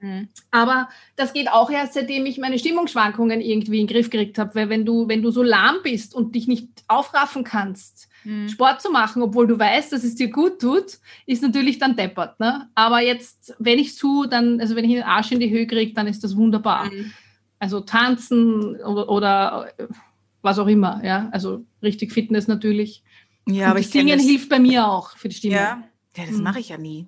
Mhm. 0.00 0.28
Aber 0.50 0.88
das 1.16 1.32
geht 1.32 1.50
auch 1.50 1.70
erst, 1.70 1.94
seitdem 1.94 2.26
ich 2.26 2.38
meine 2.38 2.58
Stimmungsschwankungen 2.58 3.40
irgendwie 3.40 3.80
in 3.80 3.86
den 3.86 3.94
Griff 3.94 4.10
gekriegt 4.10 4.38
habe. 4.38 4.54
Weil 4.54 4.68
wenn 4.68 4.84
du, 4.84 5.08
wenn 5.08 5.22
du 5.22 5.30
so 5.30 5.42
lahm 5.42 5.76
bist 5.82 6.14
und 6.14 6.34
dich 6.34 6.48
nicht 6.48 6.68
aufraffen 6.88 7.44
kannst, 7.44 8.08
mhm. 8.24 8.48
Sport 8.48 8.80
zu 8.80 8.90
machen, 8.90 9.22
obwohl 9.22 9.46
du 9.46 9.58
weißt, 9.58 9.92
dass 9.92 10.04
es 10.04 10.14
dir 10.14 10.30
gut 10.30 10.60
tut, 10.60 10.98
ist 11.26 11.42
natürlich 11.42 11.78
dann 11.78 11.96
deppert. 11.96 12.40
Ne? 12.40 12.68
Aber 12.74 13.00
jetzt, 13.00 13.54
wenn 13.58 13.78
ich 13.78 13.88
es 13.88 13.96
tue, 13.96 14.28
dann, 14.28 14.60
also 14.60 14.74
wenn 14.74 14.84
ich 14.84 14.92
den 14.92 15.02
Arsch 15.02 15.32
in 15.32 15.40
die 15.40 15.50
Höhe 15.50 15.66
kriege, 15.66 15.92
dann 15.92 16.06
ist 16.06 16.24
das 16.24 16.36
wunderbar. 16.36 16.86
Mhm. 16.86 17.12
Also 17.58 17.80
tanzen 17.80 18.76
oder, 18.76 19.08
oder, 19.10 19.72
was 20.42 20.58
auch 20.58 20.66
immer, 20.66 21.04
ja. 21.04 21.28
Also 21.32 21.64
richtig 21.82 22.12
Fitness 22.12 22.48
natürlich. 22.48 23.02
Ja, 23.46 23.66
und 23.66 23.70
aber 23.72 23.80
ich 23.80 23.90
Singen 23.90 24.18
hilft 24.18 24.48
bei 24.48 24.58
mir 24.58 24.88
auch 24.88 25.16
für 25.16 25.28
die 25.28 25.34
Stimme. 25.34 25.56
Ja, 25.56 25.82
ja 26.16 26.26
das 26.26 26.36
mhm. 26.36 26.42
mache 26.42 26.60
ich 26.60 26.70
ja 26.70 26.78
nie. 26.78 27.06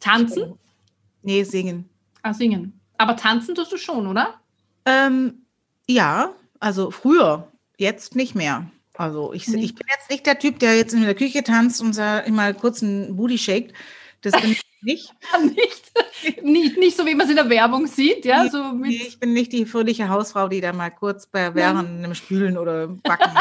Tanzen? 0.00 0.58
Nee, 1.22 1.42
singen. 1.44 1.88
Ah, 2.22 2.32
singen. 2.34 2.80
Aber 2.98 3.16
tanzen 3.16 3.54
tust 3.54 3.72
du 3.72 3.76
schon, 3.76 4.06
oder? 4.06 4.40
Ähm, 4.84 5.46
ja, 5.88 6.32
also 6.58 6.90
früher, 6.90 7.48
jetzt 7.78 8.16
nicht 8.16 8.34
mehr. 8.34 8.70
Also 8.94 9.32
ich, 9.32 9.48
nee. 9.48 9.64
ich 9.64 9.74
bin 9.74 9.86
jetzt 9.90 10.10
nicht 10.10 10.26
der 10.26 10.38
Typ, 10.38 10.58
der 10.58 10.76
jetzt 10.76 10.92
in 10.92 11.02
der 11.02 11.14
Küche 11.14 11.42
tanzt 11.42 11.80
und 11.80 11.96
immer 12.26 12.52
kurz 12.52 12.82
einen 12.82 13.16
Booty 13.16 13.38
shakt. 13.38 13.72
Das 14.20 14.38
bin 14.40 14.52
ich 14.52 14.62
nicht. 14.82 15.14
nicht. 15.42 16.42
nicht. 16.42 16.78
Nicht 16.78 16.96
so, 16.96 17.06
wie 17.06 17.14
man 17.14 17.24
es 17.24 17.30
in 17.30 17.36
der 17.36 17.48
Werbung 17.48 17.86
sieht. 17.86 18.24
Ja? 18.24 18.44
Nee, 18.44 18.50
so 18.50 18.72
nee, 18.72 19.02
ich 19.06 19.18
bin 19.18 19.32
nicht 19.32 19.52
die 19.52 19.64
fröhliche 19.64 20.08
Hausfrau, 20.08 20.48
die 20.48 20.60
da 20.60 20.72
mal 20.72 20.90
kurz 20.90 21.26
bei 21.26 21.54
während 21.54 21.88
einem 21.88 22.14
Spülen 22.14 22.58
oder 22.58 22.88
Backen 22.88 23.32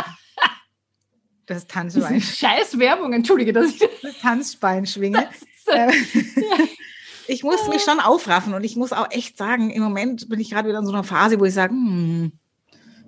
das 1.50 1.68
Tanzbein. 1.68 2.22
Scheiß 2.22 2.78
Werbung, 2.78 3.14
entschuldige, 3.14 3.54
dass 3.54 3.72
ich 3.72 3.80
das 3.80 4.20
Tanzbein 4.20 4.86
schwinge. 4.86 5.28
Das, 5.66 5.76
äh, 5.76 5.92
ich 7.30 7.44
muss 7.44 7.68
mich 7.68 7.82
schon 7.82 8.00
aufraffen 8.00 8.54
und 8.54 8.64
ich 8.64 8.76
muss 8.76 8.92
auch 8.92 9.12
echt 9.12 9.38
sagen, 9.38 9.70
im 9.70 9.84
Moment 9.84 10.30
bin 10.30 10.40
ich 10.40 10.52
gerade 10.52 10.68
wieder 10.68 10.80
in 10.80 10.86
so 10.86 10.92
einer 10.92 11.04
Phase, 11.04 11.40
wo 11.40 11.46
ich 11.46 11.54
sage, 11.54 11.74
hm, 11.74 12.32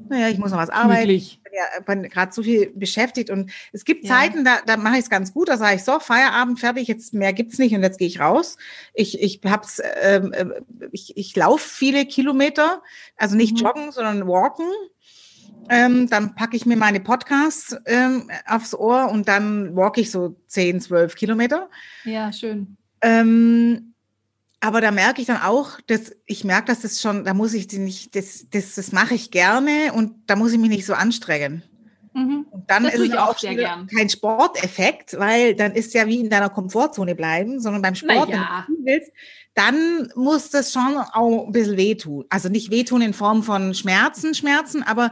naja, 0.09 0.29
ich 0.29 0.37
muss 0.37 0.51
noch 0.51 0.57
was 0.57 0.69
arbeiten. 0.69 1.09
Ich 1.09 1.41
bin 1.43 1.53
ja 1.53 1.81
bin 1.81 2.03
gerade 2.03 2.33
so 2.33 2.43
viel 2.43 2.71
beschäftigt 2.75 3.29
und 3.29 3.51
es 3.71 3.85
gibt 3.85 4.05
ja. 4.05 4.15
Zeiten, 4.15 4.43
da, 4.43 4.59
da 4.65 4.77
mache 4.77 4.95
ich 4.95 5.03
es 5.03 5.09
ganz 5.09 5.33
gut, 5.33 5.49
da 5.49 5.57
sage 5.57 5.75
ich 5.75 5.83
so, 5.83 5.99
Feierabend, 5.99 6.59
fertig, 6.59 6.87
jetzt 6.87 7.13
mehr 7.13 7.33
gibt 7.33 7.53
es 7.53 7.59
nicht 7.59 7.73
und 7.73 7.81
jetzt 7.81 7.97
gehe 7.97 8.07
ich 8.07 8.19
raus. 8.19 8.57
Ich, 8.93 9.21
ich 9.21 9.41
hab's, 9.45 9.81
ähm, 10.01 10.33
äh, 10.33 10.45
ich, 10.91 11.17
ich 11.17 11.35
laufe 11.35 11.67
viele 11.67 12.05
Kilometer, 12.05 12.81
also 13.17 13.35
nicht 13.35 13.53
mhm. 13.53 13.65
joggen, 13.65 13.91
sondern 13.91 14.27
walken. 14.27 14.65
Ähm, 15.69 16.09
dann 16.09 16.35
packe 16.35 16.57
ich 16.57 16.65
mir 16.65 16.75
meine 16.75 16.99
Podcasts 16.99 17.75
ähm, 17.85 18.29
aufs 18.47 18.73
Ohr 18.73 19.09
und 19.11 19.27
dann 19.27 19.75
walk 19.75 19.97
ich 19.97 20.11
so 20.11 20.35
10, 20.47 20.81
12 20.81 21.15
Kilometer. 21.15 21.69
Ja, 22.03 22.33
schön. 22.33 22.75
Ähm, 23.01 23.90
aber 24.61 24.79
da 24.79 24.91
merke 24.91 25.21
ich 25.21 25.27
dann 25.27 25.41
auch, 25.41 25.81
dass 25.87 26.15
ich 26.25 26.43
merke, 26.43 26.67
dass 26.67 26.81
das 26.81 27.01
schon, 27.01 27.25
da 27.25 27.33
muss 27.33 27.53
ich 27.53 27.71
nicht, 27.73 28.15
das, 28.15 28.45
das, 28.51 28.75
das 28.75 28.91
mache 28.91 29.15
ich 29.15 29.31
gerne 29.31 29.91
und 29.93 30.13
da 30.27 30.35
muss 30.35 30.53
ich 30.53 30.59
mich 30.59 30.69
nicht 30.69 30.85
so 30.85 30.93
anstrengen. 30.93 31.63
Mhm. 32.13 32.45
Und 32.51 32.69
dann 32.69 32.83
das 32.83 32.93
ist 32.93 33.11
es 33.11 33.17
auch 33.17 33.35
kein 33.39 34.09
Sporteffekt, 34.09 35.17
weil 35.17 35.55
dann 35.55 35.73
ist 35.73 35.93
ja 35.93 36.05
wie 36.07 36.19
in 36.19 36.29
deiner 36.29 36.49
Komfortzone 36.49 37.15
bleiben, 37.15 37.59
sondern 37.59 37.81
beim 37.81 37.95
Sport, 37.95 38.29
ja. 38.29 38.65
wenn 38.67 38.75
du 38.75 38.85
willst, 38.85 39.11
dann 39.55 40.11
muss 40.15 40.49
das 40.51 40.71
schon 40.71 40.97
auch 40.97 41.47
ein 41.47 41.51
bisschen 41.51 41.77
wehtun. 41.77 42.25
Also 42.29 42.49
nicht 42.49 42.69
wehtun 42.69 43.01
in 43.01 43.13
Form 43.13 43.43
von 43.43 43.73
Schmerzen, 43.73 44.35
Schmerzen, 44.35 44.83
aber 44.83 45.11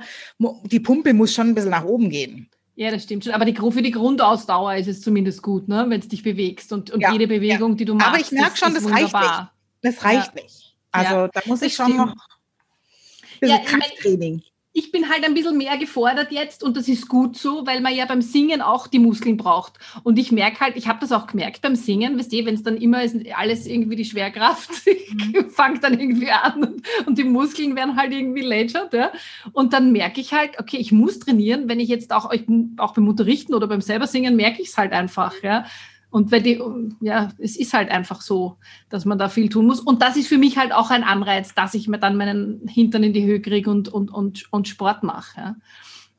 die 0.66 0.80
Pumpe 0.80 1.14
muss 1.14 1.34
schon 1.34 1.50
ein 1.50 1.56
bisschen 1.56 1.72
nach 1.72 1.86
oben 1.86 2.10
gehen. 2.10 2.50
Ja, 2.80 2.92
das 2.92 3.04
stimmt 3.04 3.26
schon. 3.26 3.34
Aber 3.34 3.44
die, 3.44 3.54
für 3.54 3.82
die 3.82 3.92
Grundausdauer 3.92 4.76
ist 4.76 4.88
es 4.88 5.02
zumindest 5.02 5.44
gut, 5.44 5.68
ne? 5.68 5.86
wenn 5.90 6.00
du 6.00 6.08
dich 6.08 6.24
bewegst 6.24 6.72
und, 6.72 6.90
und 6.92 7.02
ja, 7.02 7.12
jede 7.12 7.28
Bewegung, 7.28 7.72
ja. 7.72 7.76
die 7.76 7.84
du 7.84 7.94
machst. 7.94 8.08
Aber 8.08 8.20
ich 8.22 8.32
merke 8.32 8.56
schon, 8.56 8.74
das 8.74 8.90
reicht 8.90 9.14
nicht. 9.14 9.48
Das 9.82 10.06
reicht 10.06 10.34
ja. 10.34 10.42
nicht. 10.42 10.76
Also 10.90 11.28
da 11.28 11.42
muss 11.44 11.62
ich 11.62 11.74
schon 11.74 11.98
noch 11.98 12.14
ein 12.14 13.40
bisschen 13.42 13.66
Krafttraining 13.66 14.42
ich 14.72 14.92
bin 14.92 15.10
halt 15.10 15.26
ein 15.26 15.34
bisschen 15.34 15.58
mehr 15.58 15.78
gefordert 15.78 16.32
jetzt 16.32 16.64
und 16.64 16.78
das 16.78 16.88
ist 16.88 17.10
gut 17.10 17.36
so, 17.36 17.66
weil 17.66 17.82
man 17.82 17.96
ja 17.96 18.06
beim 18.06 18.22
Singen 18.22 18.62
auch 18.62 18.86
die 18.86 19.00
Muskeln 19.00 19.36
braucht. 19.36 19.80
Und 20.04 20.20
ich 20.20 20.32
merke 20.32 20.60
halt, 20.60 20.78
ich 20.78 20.88
habe 20.88 21.00
das 21.00 21.12
auch 21.12 21.26
gemerkt 21.26 21.62
beim 21.62 21.76
Singen, 21.76 22.18
wisst 22.18 22.32
ihr, 22.34 22.46
wenn 22.46 22.54
es 22.54 22.62
dann 22.62 22.78
immer 22.78 23.04
ist, 23.04 23.16
alles 23.36 23.66
irgendwie 23.66 23.96
die 23.96 24.06
Schwerkraft 24.06 24.70
mhm. 24.86 25.50
fängt 25.50 25.84
dann 25.84 26.00
irgendwie 26.00 26.30
an 26.30 26.64
und, 26.64 26.88
und, 27.08 27.18
die 27.18 27.24
Muskeln 27.24 27.76
werden 27.76 27.96
halt 27.96 28.14
irgendwie 28.14 28.42
lätschert. 28.42 28.94
Ja? 28.94 29.12
Und 29.54 29.74
dann 29.74 29.92
merke 29.92 30.22
ich 30.22 30.34
halt, 30.34 30.60
okay, 30.60 30.78
ich 30.78 30.92
muss 30.92 31.18
trainieren, 31.18 31.68
wenn 31.68 31.80
ich 31.80 31.90
jetzt 31.90 32.14
auch, 32.14 32.32
auch 32.78 32.94
beim 32.94 33.08
Unterrichten 33.08 33.56
oder 33.56 33.68
beim 33.68 33.82
selber 33.82 34.06
Singen 34.06 34.36
merke 34.36 34.62
ich 34.62 34.70
es 34.70 34.78
halt 34.78 34.94
einfach. 34.94 35.34
Ja? 35.42 35.66
Und 36.12 36.32
weil 36.32 36.42
die, 36.42 36.60
ja, 37.02 37.30
es 37.38 37.56
ist 37.56 37.74
halt 37.74 37.90
einfach 37.90 38.22
so, 38.22 38.58
dass 38.90 39.06
man 39.06 39.20
da 39.20 39.30
viel 39.30 39.50
tun 39.50 39.68
muss. 39.68 39.80
Und 39.80 40.02
das 40.02 40.18
ist 40.18 40.28
für 40.28 40.40
mich 40.40 40.58
halt 40.58 40.72
auch 40.72 40.90
ein 40.90 41.04
Anreiz, 41.04 41.54
dass 41.54 41.76
ich 41.76 41.88
mir 41.88 42.00
dann 42.00 42.18
meinen 42.18 42.68
Hintern 42.68 43.04
in 43.04 43.14
die 43.14 43.26
Höhe 43.26 43.42
kriege 43.42 43.70
und, 43.70 43.90
und, 43.90 44.12
und, 44.12 44.52
und 44.52 44.68
Sport 44.68 45.04
mache. 45.04 45.40
Ja. 45.40 45.56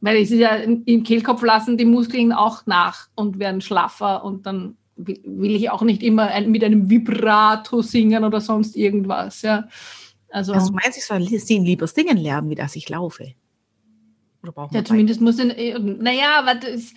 Weil 0.00 0.16
es 0.16 0.31
ist 0.31 0.38
ja 0.38 0.55
im 0.55 1.03
Kehlkopf 1.03 1.42
lassen 1.42 1.76
die 1.76 1.85
Muskeln 1.85 2.33
auch 2.33 2.66
nach 2.66 3.09
und 3.16 3.38
werden 3.38 3.61
schlaffer 3.61 4.24
und 4.24 4.46
dann 4.46 4.76
will 4.96 5.55
ich 5.55 5.70
auch 5.70 5.83
nicht 5.83 6.03
immer 6.03 6.29
ein, 6.29 6.50
mit 6.50 6.62
einem 6.62 6.88
Vibrato 6.88 7.83
singen 7.83 8.24
oder 8.24 8.40
sonst 8.40 8.76
irgendwas. 8.76 9.42
Ja. 9.42 9.68
Also, 10.29 10.53
also 10.53 10.72
meinst 10.72 10.96
du, 10.96 11.16
ich 11.18 11.44
soll 11.46 11.59
lieber 11.62 11.87
singen 11.87 12.16
lernen, 12.16 12.50
wie 12.50 12.55
das 12.55 12.76
ich 12.76 12.88
laufe? 12.88 13.35
Oder 14.42 14.68
ja, 14.72 14.85
zumindest 14.85 15.20
muss 15.20 15.38
ich, 15.38 15.79
naja, 15.79 16.38
aber 16.38 16.55
das, 16.55 16.94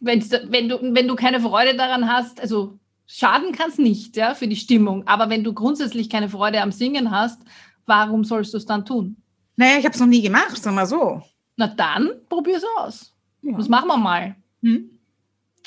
wenn, 0.00 0.24
wenn, 0.50 0.68
du, 0.68 0.78
wenn 0.82 1.08
du 1.08 1.14
keine 1.14 1.40
Freude 1.40 1.76
daran 1.76 2.10
hast, 2.10 2.40
also 2.40 2.78
schaden 3.06 3.52
kann 3.52 3.70
es 3.70 3.78
nicht, 3.78 4.16
ja, 4.16 4.34
für 4.34 4.48
die 4.48 4.56
Stimmung. 4.56 5.06
Aber 5.06 5.30
wenn 5.30 5.44
du 5.44 5.52
grundsätzlich 5.52 6.08
keine 6.10 6.28
Freude 6.28 6.60
am 6.60 6.72
Singen 6.72 7.10
hast, 7.10 7.40
warum 7.86 8.24
sollst 8.24 8.54
du 8.54 8.58
es 8.58 8.66
dann 8.66 8.84
tun? 8.84 9.16
Naja, 9.56 9.78
ich 9.78 9.84
habe 9.84 9.94
es 9.94 10.00
noch 10.00 10.06
nie 10.06 10.22
gemacht, 10.22 10.62
sag 10.62 10.74
mal 10.74 10.86
so. 10.86 11.22
Na 11.56 11.68
dann, 11.68 12.10
probier 12.28 12.56
es 12.56 12.64
aus. 12.76 13.14
Ja. 13.42 13.56
Das 13.56 13.68
machen 13.68 13.88
wir 13.88 13.96
mal. 13.96 14.36
Hm? 14.62 14.90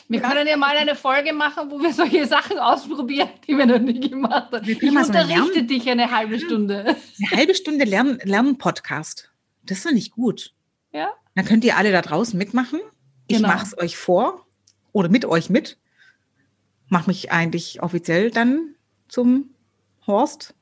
Wir 0.10 0.22
ja. 0.22 0.30
können 0.30 0.48
ja 0.48 0.58
mal 0.58 0.76
eine 0.78 0.96
Folge 0.96 1.34
machen, 1.34 1.70
wo 1.70 1.80
wir 1.80 1.94
solche 1.94 2.26
Sachen 2.26 2.60
ausprobieren, 2.60 3.30
die 3.46 3.58
wir 3.58 3.66
noch 3.66 3.80
nie 3.80 4.00
gemacht 4.00 4.54
haben. 4.54 4.68
Ich 4.68 4.82
unterrichte 4.82 5.64
dich 5.64 5.90
eine 5.90 6.10
halbe 6.12 6.40
Stunde. 6.40 6.86
Eine 6.86 7.32
halbe 7.32 7.56
Stunde 7.56 7.86
Lernen, 7.86 8.20
Lernen-Podcast. 8.24 9.32
Das 9.64 9.80
ist 9.80 9.86
doch 9.86 9.92
nicht 9.92 10.12
gut. 10.12 10.54
Ja. 10.94 11.10
Dann 11.36 11.46
könnt 11.46 11.66
ihr 11.66 11.78
alle 11.78 11.92
da 11.92 12.02
draußen 12.02 12.38
mitmachen. 12.38 12.80
Ich 13.28 13.38
genau. 13.38 13.50
mache 13.50 13.66
es 13.66 13.78
euch 13.78 13.98
vor 13.98 14.46
oder 14.92 15.10
mit 15.10 15.26
euch 15.26 15.50
mit. 15.50 15.78
Mache 16.90 17.10
mich 17.10 17.32
eigentlich 17.32 17.82
offiziell 17.82 18.32
dann 18.32 18.76
zum 19.08 19.50
Horst. 20.06 20.54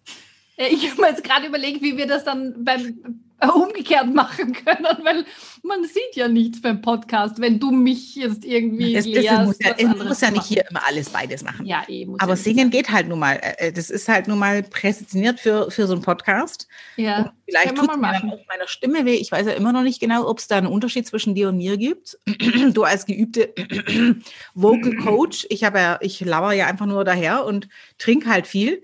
Ich 0.58 0.89
habe 0.89 1.01
mir 1.01 1.10
jetzt 1.10 1.23
gerade 1.23 1.47
überlegt, 1.47 1.82
wie 1.82 1.97
wir 1.97 2.08
das 2.08 2.23
dann 2.23 2.63
beim 2.63 3.25
umgekehrt 3.41 4.13
machen 4.13 4.54
können, 4.54 4.86
weil 5.04 5.26
man 5.63 5.84
sieht 5.84 6.15
ja 6.15 6.28
nichts 6.28 6.62
beim 6.62 6.82
Podcast, 6.82 7.39
wenn 7.39 7.60
du 7.60 7.71
mich 7.71 8.15
jetzt 8.15 8.45
irgendwie 8.45 8.93
das 8.93 9.06
lehrst, 9.06 9.45
muss 9.45 9.58
ja, 9.60 9.74
ich 9.78 9.88
muss 9.88 10.21
ja 10.21 10.32
nicht 10.32 10.45
hier 10.45 10.65
immer 10.69 10.86
alles 10.86 11.10
beides 11.10 11.43
machen. 11.43 11.65
Ja, 11.65 11.84
eh, 11.88 12.08
Aber 12.19 12.34
ja 12.34 12.36
singen 12.38 12.69
geht 12.69 12.89
halt 12.89 13.08
nun 13.08 13.19
mal. 13.19 13.36
Äh, 13.36 13.67
äh, 13.67 13.71
das 13.71 13.89
ist 13.89 14.08
halt 14.08 14.28
nun 14.28 14.39
mal 14.39 14.63
präsentiert 14.63 15.39
für, 15.39 15.69
für 15.69 15.88
so 15.88 15.93
einen 15.93 16.02
Podcast. 16.02 16.67
Ja, 16.95 17.17
Und 17.17 17.32
vielleicht 17.45 17.76
tut 17.76 17.84
es 17.84 17.89
auf 17.89 17.98
meiner 17.98 18.67
Stimme 18.67 19.06
weh. 19.06 19.15
Ich 19.15 19.32
weiß 19.32 19.48
ja 19.48 19.54
immer 19.54 19.74
noch 19.74 19.84
nicht 19.84 20.00
genau, 20.00 20.28
ob 20.28 20.39
es 20.39 20.48
da 20.48 20.58
einen 20.58 20.67
Unterschied 20.67 21.08
zwischen 21.08 21.36
dir 21.36 21.50
und 21.50 21.58
mir 21.58 21.78
gibt. 21.78 22.17
du 22.74 22.84
als 22.84 23.06
geübte 23.06 23.54
Vocal 24.54 24.95
Coach, 24.98 25.45
ich 25.50 25.63
habe 25.63 25.80
ja, 25.80 25.98
ich 26.02 26.21
lauere 26.21 26.54
ja 26.54 26.67
einfach 26.67 26.86
nur 26.86 27.04
daher 27.04 27.45
und 27.45 27.67
trinke 27.98 28.30
halt 28.30 28.48
viel 28.48 28.82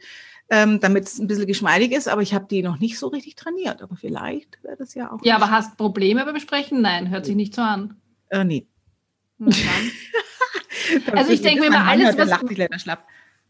ähm, 0.51 0.81
damit 0.81 1.05
es 1.05 1.17
ein 1.17 1.27
bisschen 1.27 1.47
geschmeidig 1.47 1.93
ist, 1.93 2.09
aber 2.09 2.21
ich 2.21 2.33
habe 2.33 2.45
die 2.45 2.61
noch 2.61 2.77
nicht 2.77 2.99
so 2.99 3.07
richtig 3.07 3.35
trainiert. 3.35 3.81
Aber 3.81 3.95
vielleicht 3.95 4.61
wäre 4.63 4.75
das 4.75 4.93
ja 4.93 5.09
auch. 5.09 5.23
Ja, 5.23 5.37
aber 5.37 5.49
hast 5.49 5.77
Probleme 5.77 6.25
beim 6.25 6.39
Sprechen? 6.41 6.81
Nein, 6.81 7.09
hört 7.09 7.25
sich 7.25 7.35
nicht 7.35 7.55
so 7.55 7.61
an. 7.61 7.95
Äh, 8.29 8.43
nee. 8.43 8.67
also 11.13 11.31
ich 11.31 11.41
denke 11.41 11.61
mir 11.61 11.69
mal, 11.69 11.87
alles, 11.87 12.17
was. 12.17 12.29
Lacht 12.29 12.49
sich 12.49 12.57
leider 12.57 12.77
schlapp. 12.79 13.07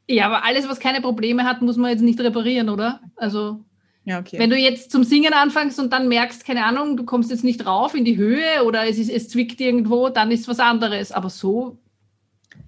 Ja, 0.07 0.27
aber 0.27 0.45
alles, 0.45 0.69
was 0.69 0.79
keine 0.79 1.01
Probleme 1.01 1.43
hat, 1.43 1.63
muss 1.63 1.75
man 1.75 1.89
jetzt 1.89 2.01
nicht 2.01 2.19
reparieren, 2.19 2.69
oder? 2.69 3.01
Also. 3.15 3.65
Ja, 4.03 4.19
okay. 4.19 4.37
Wenn 4.37 4.51
du 4.51 4.57
jetzt 4.57 4.91
zum 4.91 5.03
Singen 5.03 5.33
anfängst 5.33 5.79
und 5.79 5.91
dann 5.91 6.07
merkst, 6.07 6.45
keine 6.45 6.65
Ahnung, 6.65 6.97
du 6.97 7.03
kommst 7.03 7.31
jetzt 7.31 7.43
nicht 7.43 7.65
rauf 7.65 7.95
in 7.95 8.05
die 8.05 8.17
Höhe 8.17 8.63
oder 8.63 8.87
es, 8.87 8.99
ist, 8.99 9.09
es 9.09 9.27
zwickt 9.27 9.59
irgendwo, 9.59 10.09
dann 10.09 10.29
ist 10.29 10.47
was 10.47 10.59
anderes. 10.59 11.11
Aber 11.11 11.31
so. 11.31 11.79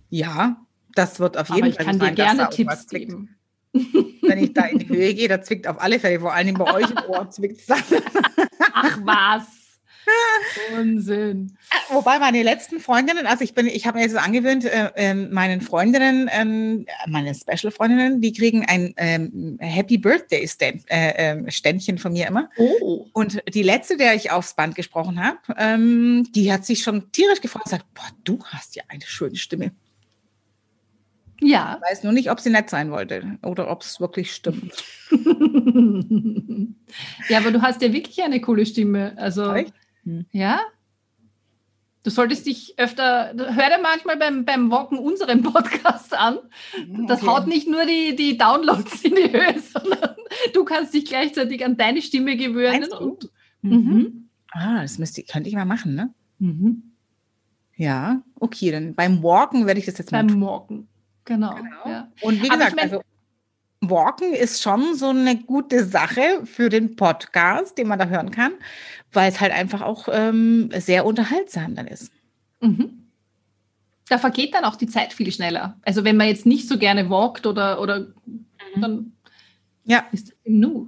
Ja, 0.10 0.58
das 0.96 1.19
wird 1.19 1.38
auf 1.38 1.50
jeden 1.50 1.65
aber 1.65 1.74
Fall. 1.74 1.82
Ich 1.82 1.88
kann 1.88 2.00
dir 2.00 2.12
gerne 2.12 2.50
Tipps 2.50 2.88
geben. 2.88 3.36
Wenn 3.74 4.38
ich 4.38 4.54
da 4.54 4.66
in 4.66 4.80
die 4.80 4.88
Höhe 4.88 5.14
gehe, 5.14 5.28
da 5.28 5.42
zwickt 5.42 5.68
auf 5.68 5.82
alle 5.82 6.00
Fälle, 6.00 6.20
vor 6.20 6.34
allem 6.34 6.54
bei 6.56 6.74
euch 6.74 6.90
im 6.90 6.98
Ohr 7.10 7.30
zwickt 7.30 7.60
es 7.60 7.66
dann. 7.66 7.84
Ach 8.74 9.00
was. 9.04 9.64
Unsinn. 10.80 11.58
Äh, 11.70 11.96
wobei 11.96 12.20
meine 12.20 12.44
letzten 12.44 12.80
Freundinnen, 12.80 13.26
also 13.26 13.44
ich 13.44 13.54
bin, 13.54 13.68
ich 13.68 13.86
habe 13.86 13.98
mir 13.98 14.04
jetzt 14.04 14.16
angewöhnt, 14.16 14.66
äh, 14.66 14.92
äh, 14.96 15.14
meinen 15.14 15.62
Freundinnen, 15.62 16.28
äh, 16.28 16.86
meine 17.08 17.34
Special-Freundinnen, 17.34 18.22
die 18.22 18.34
kriegen 18.34 18.66
ein 18.66 18.94
ähm, 18.98 19.58
Happy 19.60 19.98
Birthday 19.98 20.48
Ständ, 20.48 20.84
äh, 20.88 21.14
ähm, 21.16 21.50
Ständchen 21.50 21.98
von 21.98 22.14
mir 22.14 22.28
immer. 22.28 22.50
Oh. 22.58 23.08
Und 23.14 23.42
die 23.54 23.64
letzte, 23.64 23.98
der 23.98 24.16
ich 24.16 24.32
aufs 24.32 24.56
Band 24.56 24.76
gesprochen 24.76 25.24
habe, 25.24 25.38
ähm, 25.58 26.28
die 26.36 26.52
hat 26.52 26.66
sich 26.66 26.84
schon 26.84 27.12
tierisch 27.12 27.42
gefreut 27.42 27.64
und 27.66 27.72
sagt, 27.72 27.94
boah, 27.94 28.10
du 28.24 28.40
hast 28.46 28.76
ja 28.76 28.84
eine 28.88 29.04
schöne 29.06 29.36
Stimme. 29.36 29.72
Ja. 31.41 31.80
Ich 31.82 31.91
weiß 31.91 32.04
nur 32.04 32.13
nicht, 32.13 32.32
ob 32.32 32.39
sie 32.39 32.50
nett 32.50 32.69
sein 32.69 32.91
wollte 32.91 33.38
oder 33.43 33.69
ob 33.69 33.82
es 33.82 34.00
wirklich 34.00 34.34
stimmt. 34.34 34.84
ja, 37.30 37.39
aber 37.39 37.52
du 37.52 37.62
hast 37.62 37.82
ja 37.82 37.91
wirklich 37.91 38.24
eine 38.24 38.39
coole 38.41 38.65
Stimme. 38.65 39.13
Also, 39.17 39.54
Echt? 39.54 39.74
Hm. 40.04 40.26
Ja? 40.32 40.62
Du 42.04 42.10
solltest 42.10 42.46
dich 42.46 42.74
öfter, 42.78 43.34
hör 43.34 43.69
dir 43.69 43.80
manchmal 43.82 44.17
beim, 44.17 44.43
beim 44.43 44.69
Walken 44.69 45.00
unseren 45.00 45.41
Podcast 45.41 46.13
an. 46.13 46.39
Hm, 46.72 47.08
das 47.08 47.24
okay. 47.24 47.32
haut 47.32 47.48
nicht 47.48 47.67
nur 47.67 47.86
die, 47.86 48.15
die 48.15 48.38
Downloads 48.38 49.04
in 49.04 49.15
die 49.15 49.32
Höhe, 49.32 49.60
sondern 49.74 50.15
du 50.54 50.65
kannst 50.65 50.93
dich 50.93 51.06
gleichzeitig 51.06 51.63
an 51.63 51.78
deine 51.78 52.02
Stimme 52.02 52.36
gewöhnen. 52.36 52.91
Und, 52.91 53.30
mhm. 53.62 53.72
mhm. 53.72 54.30
Ah, 54.52 54.82
das 54.82 55.00
müsste, 55.00 55.24
könnte 55.24 55.50
ich 55.50 55.56
mal 55.56 55.65
machen, 55.65 55.96
ne? 55.96 56.13
Mhm. 56.39 56.91
Ja, 57.76 58.22
okay, 58.39 58.72
dann 58.72 58.93
beim 58.96 59.24
Walken 59.24 59.65
werde 59.65 59.80
ich 59.80 59.86
das 59.86 59.98
jetzt 59.98 60.12
mal 60.12 60.24
Beim 60.24 60.41
Walken, 60.41 60.88
genau. 61.26 61.56
genau. 61.56 61.90
Ja. 61.90 62.12
Und 62.22 62.42
wie 62.42 62.50
gesagt, 62.50 62.70
ich 62.70 62.76
mein, 62.76 62.92
also 62.92 63.02
Walken 63.82 64.34
ist 64.34 64.62
schon 64.62 64.96
so 64.96 65.10
eine 65.10 65.38
gute 65.38 65.86
Sache 65.86 66.46
für 66.46 66.70
den 66.70 66.96
Podcast, 66.96 67.78
den 67.78 67.88
man 67.88 68.00
da 68.00 68.06
hören 68.06 68.32
kann, 68.32 68.54
weil 69.12 69.30
es 69.30 69.42
halt 69.42 69.52
einfach 69.52 69.82
auch 69.82 70.08
ähm, 70.12 70.70
sehr 70.76 71.06
unterhaltsam 71.06 71.76
dann 71.76 71.88
ist. 71.88 72.12
Mhm. 72.62 73.08
Da 74.10 74.18
vergeht 74.18 74.54
dann 74.54 74.66
auch 74.66 74.76
die 74.76 74.88
Zeit 74.88 75.14
viel 75.14 75.32
schneller. 75.32 75.78
Also 75.84 76.04
wenn 76.04 76.18
man 76.18 76.28
jetzt 76.28 76.46
nicht 76.46 76.68
so 76.68 76.78
gerne 76.78 77.10
walkt 77.10 77.46
oder, 77.46 77.82
oder 77.82 78.00
mhm. 78.00 78.82
dann 78.82 79.12
ja. 79.86 80.06
ist 80.12 80.30
es 80.30 80.36
im 80.44 80.60
Nu 80.60 80.88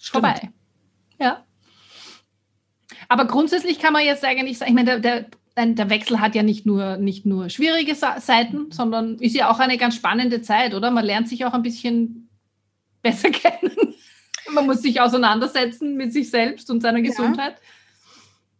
vorbei. 0.00 0.50
Ja. 1.18 1.44
Aber 3.08 3.26
grundsätzlich 3.26 3.78
kann 3.78 3.92
man 3.92 4.04
jetzt 4.04 4.24
eigentlich 4.24 4.58
sagen, 4.58 4.70
ich 4.70 4.74
meine, 4.74 5.00
der, 5.00 5.20
der 5.20 5.26
der 5.66 5.90
Wechsel 5.90 6.20
hat 6.20 6.34
ja 6.34 6.42
nicht 6.42 6.66
nur, 6.66 6.96
nicht 6.96 7.26
nur 7.26 7.48
schwierige 7.48 7.94
Seiten, 7.94 8.70
sondern 8.70 9.16
ist 9.16 9.34
ja 9.34 9.50
auch 9.50 9.58
eine 9.58 9.78
ganz 9.78 9.96
spannende 9.96 10.42
Zeit, 10.42 10.74
oder? 10.74 10.90
Man 10.90 11.04
lernt 11.04 11.28
sich 11.28 11.44
auch 11.44 11.52
ein 11.52 11.62
bisschen 11.62 12.28
besser 13.02 13.30
kennen. 13.30 13.94
Man 14.52 14.66
muss 14.66 14.82
sich 14.82 15.00
auseinandersetzen 15.00 15.96
mit 15.96 16.12
sich 16.12 16.30
selbst 16.30 16.70
und 16.70 16.80
seiner 16.80 17.02
Gesundheit. 17.02 17.54
Ja. 17.54 17.68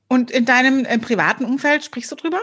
Und 0.08 0.30
in 0.30 0.44
deinem 0.44 0.84
äh, 0.84 0.98
privaten 0.98 1.44
Umfeld 1.44 1.84
sprichst 1.84 2.10
du 2.10 2.16
drüber? 2.16 2.40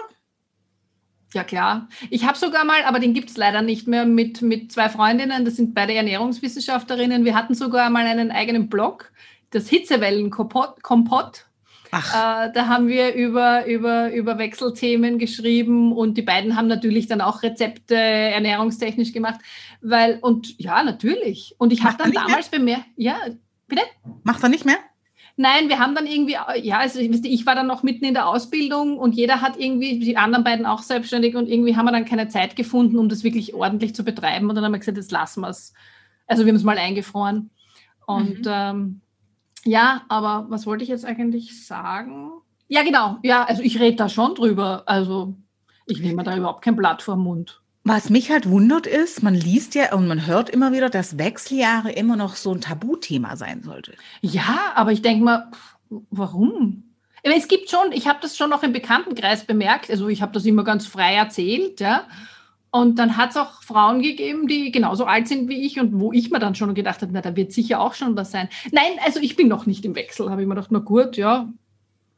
Ja, 1.34 1.44
klar. 1.44 1.90
Ich 2.10 2.26
habe 2.26 2.38
sogar 2.38 2.64
mal, 2.64 2.84
aber 2.86 3.00
den 3.00 3.14
gibt 3.14 3.30
es 3.30 3.38
leider 3.38 3.62
nicht 3.62 3.88
mehr, 3.88 4.06
mit, 4.06 4.42
mit 4.42 4.72
zwei 4.72 4.90
Freundinnen, 4.90 5.44
das 5.44 5.58
sind 5.58 5.74
beide 5.74 5.94
Ernährungswissenschaftlerinnen. 5.94 7.26
Wir 7.26 7.36
hatten 7.36 7.54
sogar 7.54 7.90
mal 7.90 8.06
einen 8.06 8.32
eigenen 8.32 8.70
Blog, 8.70 9.12
das 9.50 9.68
Hitzewellen-Kompott 9.68 11.47
äh, 11.92 12.52
da 12.54 12.68
haben 12.68 12.88
wir 12.88 13.14
über, 13.14 13.66
über, 13.66 14.14
über 14.14 14.38
Wechselthemen 14.38 15.20
geschrieben 15.20 15.92
und 15.92 16.18
die 16.18 16.22
beiden 16.22 16.56
haben 16.56 16.68
natürlich 16.68 17.08
dann 17.08 17.22
auch 17.22 17.44
Rezepte 17.44 17.96
ernährungstechnisch 17.96 19.14
gemacht, 19.14 19.40
weil, 19.82 20.20
und 20.22 20.60
ja, 20.60 20.84
natürlich. 20.84 21.56
Und 21.58 21.72
ich 21.72 21.84
habe 21.84 21.98
dann 21.98 22.12
damals 22.12 22.50
bemerkt, 22.50 22.86
ja, 22.96 23.18
bitte? 23.68 23.84
Macht 24.24 24.44
er 24.44 24.50
nicht 24.50 24.66
mehr? 24.66 24.78
Nein, 25.40 25.70
wir 25.70 25.78
haben 25.78 25.94
dann 25.94 26.08
irgendwie, 26.08 26.36
ja, 26.64 26.80
also 26.80 27.00
ich 27.00 27.46
war 27.46 27.54
dann 27.54 27.68
noch 27.68 27.84
mitten 27.84 28.06
in 28.06 28.16
der 28.16 28.28
Ausbildung 28.28 28.98
und 28.98 29.14
jeder 29.14 29.42
hat 29.42 29.58
irgendwie, 29.60 30.00
die 30.00 30.18
anderen 30.18 30.44
beiden 30.44 30.66
auch 30.66 30.82
selbstständig 30.82 31.36
und 31.36 31.48
irgendwie 31.48 31.76
haben 31.76 31.86
wir 31.86 31.92
dann 31.92 32.06
keine 32.06 32.28
Zeit 32.28 32.56
gefunden, 32.56 32.98
um 32.98 33.08
das 33.08 33.24
wirklich 33.24 33.54
ordentlich 33.54 33.94
zu 33.94 34.04
betreiben. 34.04 34.50
Und 34.50 34.56
dann 34.56 34.66
haben 34.66 34.72
wir 34.72 34.80
gesagt, 34.80 34.98
jetzt 34.98 35.12
lassen 35.12 35.42
wir 35.42 35.50
es. 35.50 35.74
Also 36.26 36.44
wir 36.44 36.52
haben 36.52 36.58
es 36.58 36.64
mal 36.64 36.80
eingefroren. 36.80 37.52
Und 38.08 38.46
mhm. 38.46 38.52
ähm, 38.52 39.02
ja, 39.68 40.02
aber 40.10 40.46
was 40.50 40.66
wollte 40.66 40.84
ich 40.84 40.90
jetzt 40.90 41.06
eigentlich 41.06 41.66
sagen? 41.66 42.32
Ja, 42.68 42.84
genau. 42.84 43.18
Ja, 43.24 43.44
also 43.44 43.62
ich 43.62 43.80
rede 43.80 43.98
da 43.98 44.10
schon 44.10 44.36
drüber. 44.36 44.84
Also 44.86 45.36
ich 45.86 46.00
nehme 46.00 46.24
da 46.24 46.36
überhaupt 46.36 46.64
kein 46.64 46.76
Blatt 46.76 47.02
vor 47.02 47.16
den 47.16 47.24
Mund. 47.24 47.62
Was 47.84 48.10
mich 48.10 48.32
halt 48.32 48.50
wundert 48.50 48.86
ist, 48.86 49.24
man 49.24 49.34
liest 49.34 49.74
ja 49.76 49.94
und 49.94 50.08
man 50.08 50.26
hört 50.26 50.50
immer 50.50 50.74
wieder, 50.74 50.90
dass 50.90 51.18
Wechseljahre 51.18 51.92
immer 51.92 52.18
noch 52.18 52.36
so 52.36 52.54
ein 52.54 52.60
Tabuthema 52.60 53.38
sein 53.38 53.64
sollte. 53.64 53.94
Ja, 54.22 54.74
aber 54.76 54.92
ich 54.92 55.02
denke 55.02 55.24
mal, 55.24 55.52
warum? 56.10 56.84
Es 57.24 57.48
gibt 57.48 57.70
schon, 57.70 57.92
ich 57.92 58.08
habe 58.08 58.20
das 58.22 58.36
schon 58.36 58.50
noch 58.50 58.64
im 58.64 58.74
Bekanntenkreis 58.74 59.46
bemerkt, 59.46 59.90
also 59.90 60.10
ich 60.10 60.22
habe 60.22 60.34
das 60.34 60.46
immer 60.46 60.64
ganz 60.64 60.86
frei 60.86 61.16
erzählt, 61.16 61.80
ja. 61.80 62.08
Und 62.70 63.00
dann 63.00 63.18
hat 63.18 63.32
es 63.32 63.38
auch 63.38 63.64
Frauen 63.64 64.02
gegeben, 64.02 64.48
die 64.48 64.72
genauso 64.72 65.06
alt 65.06 65.28
sind 65.28 65.48
wie 65.48 65.66
ich 65.66 65.80
und 65.80 66.00
wo 66.00 66.12
ich 66.12 66.30
mir 66.32 66.40
dann 66.40 66.56
schon 66.56 66.76
gedacht 66.76 67.02
habe, 67.02 67.12
na, 67.14 67.22
da 67.22 67.36
wird 67.36 67.54
sicher 67.54 67.80
auch 67.80 67.94
schon 67.94 68.16
was 68.18 68.32
sein. 68.32 68.50
Nein, 68.72 68.92
also 69.06 69.20
ich 69.20 69.36
bin 69.36 69.48
noch 69.48 69.66
nicht 69.66 69.86
im 69.86 69.96
Wechsel, 69.96 70.30
habe 70.30 70.42
ich 70.42 70.48
mir 70.48 70.56
gedacht, 70.56 70.72
na 70.72 70.80
gut, 70.80 71.16
ja, 71.16 71.52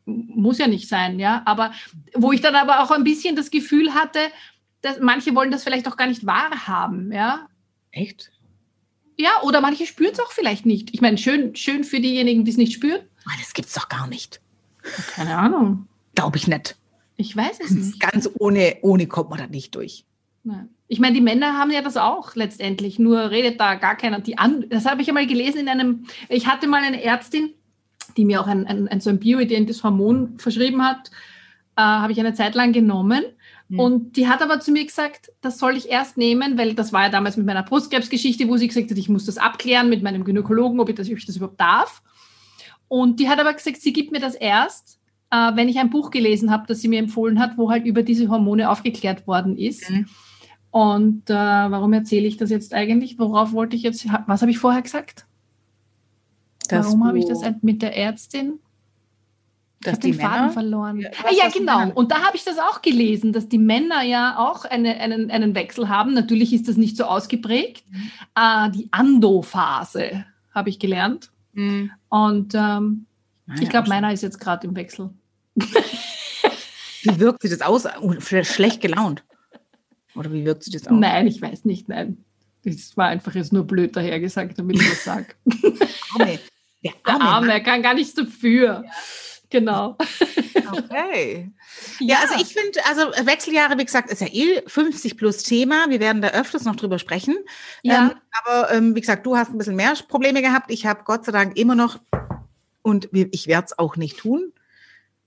muss 0.05 0.57
ja 0.57 0.67
nicht 0.67 0.87
sein, 0.87 1.19
ja. 1.19 1.43
Aber 1.45 1.71
wo 2.15 2.31
ich 2.31 2.41
dann 2.41 2.55
aber 2.55 2.83
auch 2.83 2.91
ein 2.91 3.03
bisschen 3.03 3.35
das 3.35 3.51
Gefühl 3.51 3.93
hatte, 3.93 4.19
dass 4.81 4.99
manche 4.99 5.35
wollen 5.35 5.51
das 5.51 5.63
vielleicht 5.63 5.87
auch 5.87 5.97
gar 5.97 6.07
nicht 6.07 6.25
wahrhaben, 6.25 7.11
ja. 7.11 7.47
Echt? 7.91 8.31
Ja, 9.17 9.31
oder 9.43 9.61
manche 9.61 9.85
spüren 9.85 10.13
es 10.13 10.19
auch 10.19 10.31
vielleicht 10.31 10.65
nicht. 10.65 10.93
Ich 10.93 11.01
meine, 11.01 11.17
schön, 11.17 11.55
schön 11.55 11.83
für 11.83 11.99
diejenigen, 11.99 12.45
die 12.45 12.51
es 12.51 12.57
nicht 12.57 12.73
spüren. 12.73 13.01
Das 13.37 13.53
gibt's 13.53 13.73
doch 13.73 13.89
gar 13.89 14.07
nicht. 14.07 14.41
Keine 15.13 15.37
Ahnung. 15.37 15.87
Glaube 16.15 16.37
ich 16.37 16.47
nicht. 16.47 16.77
Ich 17.17 17.35
weiß 17.35 17.59
es 17.59 17.71
nicht. 17.71 17.99
Ganz 17.99 18.29
ohne, 18.39 18.77
ohne 18.81 19.07
kommt 19.07 19.29
man 19.29 19.39
da 19.39 19.47
nicht 19.47 19.75
durch. 19.75 20.05
Ich 20.87 20.99
meine, 20.99 21.13
die 21.13 21.21
Männer 21.21 21.57
haben 21.57 21.71
ja 21.71 21.81
das 21.81 21.97
auch 21.97 22.35
letztendlich, 22.35 22.97
nur 22.97 23.29
redet 23.29 23.59
da 23.59 23.75
gar 23.75 23.95
keiner. 23.95 24.19
Die 24.19 24.37
an, 24.37 24.65
das 24.69 24.85
habe 24.85 25.01
ich 25.01 25.07
einmal 25.07 25.27
gelesen 25.27 25.61
in 25.61 25.69
einem, 25.69 26.05
ich 26.29 26.47
hatte 26.47 26.67
mal 26.67 26.81
eine 26.81 27.03
Ärztin, 27.03 27.53
die 28.17 28.25
mir 28.25 28.41
auch 28.41 28.47
ein, 28.47 28.65
ein, 28.65 28.87
ein 28.87 29.01
so 29.01 29.09
ein 29.09 29.19
bioidentisches 29.19 29.83
Hormon 29.83 30.39
verschrieben 30.39 30.83
hat, 30.83 31.11
äh, 31.75 31.81
habe 31.81 32.11
ich 32.11 32.19
eine 32.19 32.33
Zeit 32.33 32.55
lang 32.55 32.73
genommen. 32.73 33.23
Mhm. 33.67 33.79
Und 33.79 34.17
die 34.17 34.27
hat 34.27 34.41
aber 34.41 34.59
zu 34.59 34.71
mir 34.71 34.83
gesagt, 34.83 35.31
das 35.41 35.59
soll 35.59 35.77
ich 35.77 35.89
erst 35.89 36.17
nehmen, 36.17 36.57
weil 36.57 36.73
das 36.73 36.91
war 36.91 37.03
ja 37.03 37.09
damals 37.09 37.37
mit 37.37 37.45
meiner 37.45 37.63
Brustkrebsgeschichte, 37.63 38.47
wo 38.47 38.57
sie 38.57 38.67
gesagt 38.67 38.89
hat, 38.89 38.97
ich 38.97 39.09
muss 39.09 39.25
das 39.25 39.37
abklären 39.37 39.89
mit 39.89 40.01
meinem 40.01 40.23
Gynäkologen, 40.23 40.79
ob 40.79 40.89
ich 40.89 40.95
das, 40.95 41.07
ob 41.07 41.17
ich 41.17 41.25
das 41.25 41.37
überhaupt 41.37 41.59
darf. 41.59 42.01
Und 42.87 43.19
die 43.19 43.29
hat 43.29 43.39
aber 43.39 43.53
gesagt, 43.53 43.77
sie 43.77 43.93
gibt 43.93 44.11
mir 44.11 44.19
das 44.19 44.33
erst, 44.33 44.99
äh, 45.31 45.51
wenn 45.55 45.69
ich 45.69 45.77
ein 45.77 45.91
Buch 45.91 46.09
gelesen 46.09 46.51
habe, 46.51 46.65
das 46.67 46.81
sie 46.81 46.87
mir 46.87 46.99
empfohlen 46.99 47.39
hat, 47.39 47.57
wo 47.57 47.69
halt 47.69 47.85
über 47.85 48.01
diese 48.01 48.29
Hormone 48.29 48.69
aufgeklärt 48.69 49.27
worden 49.27 49.55
ist. 49.57 49.89
Mhm. 49.89 50.07
Und 50.71 51.29
äh, 51.29 51.33
warum 51.33 51.93
erzähle 51.93 52.27
ich 52.27 52.37
das 52.37 52.49
jetzt 52.49 52.73
eigentlich? 52.73 53.17
Worauf 53.17 53.53
wollte 53.53 53.75
ich 53.75 53.83
jetzt, 53.83 54.05
was 54.27 54.41
habe 54.41 54.51
ich 54.51 54.59
vorher 54.59 54.81
gesagt? 54.81 55.25
Dass 56.67 56.85
warum 56.85 57.07
habe 57.07 57.19
ich 57.19 57.25
das 57.25 57.41
mit 57.61 57.81
der 57.81 57.97
Ärztin? 57.97 58.59
Ich 59.81 59.87
habe 59.87 59.99
den 59.99 60.13
Faden 60.13 60.31
Männer, 60.31 60.49
verloren. 60.51 60.99
Ja, 60.99 61.09
ah, 61.23 61.31
ja 61.31 61.49
genau. 61.49 61.91
Und 61.93 62.11
da 62.11 62.23
habe 62.25 62.35
ich 62.35 62.43
das 62.43 62.59
auch 62.59 62.81
gelesen, 62.81 63.31
dass 63.31 63.47
die 63.47 63.57
Männer 63.57 64.03
ja 64.03 64.37
auch 64.37 64.65
eine, 64.65 64.99
einen, 64.99 65.31
einen 65.31 65.55
Wechsel 65.55 65.87
haben. 65.87 66.13
Natürlich 66.13 66.53
ist 66.53 66.67
das 66.67 66.75
nicht 66.75 66.97
so 66.97 67.05
ausgeprägt. 67.05 67.85
Mhm. 67.89 68.11
Äh, 68.35 68.71
die 68.71 68.89
Ando-Phase 68.91 70.25
habe 70.53 70.69
ich 70.69 70.79
gelernt. 70.79 71.31
Mhm. 71.53 71.91
Und 72.09 72.53
ähm, 72.55 73.05
naja, 73.45 73.61
ich 73.61 73.69
glaube, 73.69 73.87
meiner 73.87 74.11
ist 74.11 74.21
jetzt 74.21 74.39
gerade 74.39 74.67
im 74.67 74.75
Wechsel. 74.75 75.11
Wie 75.55 77.19
wirkt 77.19 77.41
sich 77.41 77.51
das 77.51 77.61
aus? 77.61 77.87
Schlecht 78.43 78.81
gelaunt. 78.81 79.23
Oder 80.15 80.31
wie 80.31 80.45
wirkt 80.45 80.63
sich 80.63 80.73
das 80.73 80.87
aus? 80.87 80.97
Nein, 80.99 81.27
ich 81.27 81.41
weiß 81.41 81.65
nicht, 81.65 81.89
nein. 81.89 82.23
Das 82.63 82.97
war 82.97 83.07
einfach 83.07 83.35
jetzt 83.35 83.53
nur 83.53 83.65
blöd 83.65 83.95
dahergesagt, 83.95 84.59
damit 84.59 84.81
ich 84.81 84.89
das 84.89 85.03
sage. 85.03 85.27
Der 86.81 86.93
Arme, 87.03 87.09
der 87.09 87.13
Arme, 87.13 87.19
der 87.19 87.27
Arme, 87.27 87.51
er 87.51 87.59
kann 87.59 87.81
gar 87.81 87.93
nichts 87.93 88.13
dafür. 88.13 88.83
Ja. 88.85 88.91
Genau. 89.49 89.97
Okay. 90.71 91.51
Ja, 91.99 92.07
ja 92.07 92.17
also 92.21 92.35
ich 92.41 92.53
finde, 92.53 92.79
also 92.85 93.25
Wechseljahre, 93.25 93.77
wie 93.77 93.85
gesagt, 93.85 94.09
ist 94.09 94.21
ja 94.21 94.27
eh 94.27 94.61
50 94.67 95.17
plus 95.17 95.43
Thema. 95.43 95.89
Wir 95.89 95.99
werden 95.99 96.21
da 96.21 96.29
öfters 96.29 96.65
noch 96.65 96.75
drüber 96.75 96.99
sprechen. 96.99 97.37
Ja. 97.83 98.11
Ähm, 98.11 98.11
aber 98.43 98.71
ähm, 98.73 98.95
wie 98.95 99.01
gesagt, 99.01 99.25
du 99.25 99.37
hast 99.37 99.51
ein 99.51 99.57
bisschen 99.57 99.75
mehr 99.75 99.93
Probleme 100.07 100.41
gehabt. 100.41 100.71
Ich 100.71 100.85
habe 100.85 101.03
Gott 101.05 101.25
sei 101.25 101.31
Dank 101.31 101.57
immer 101.57 101.75
noch, 101.75 101.99
und 102.81 103.09
ich 103.13 103.47
werde 103.47 103.67
es 103.67 103.79
auch 103.79 103.95
nicht 103.95 104.17
tun, 104.17 104.51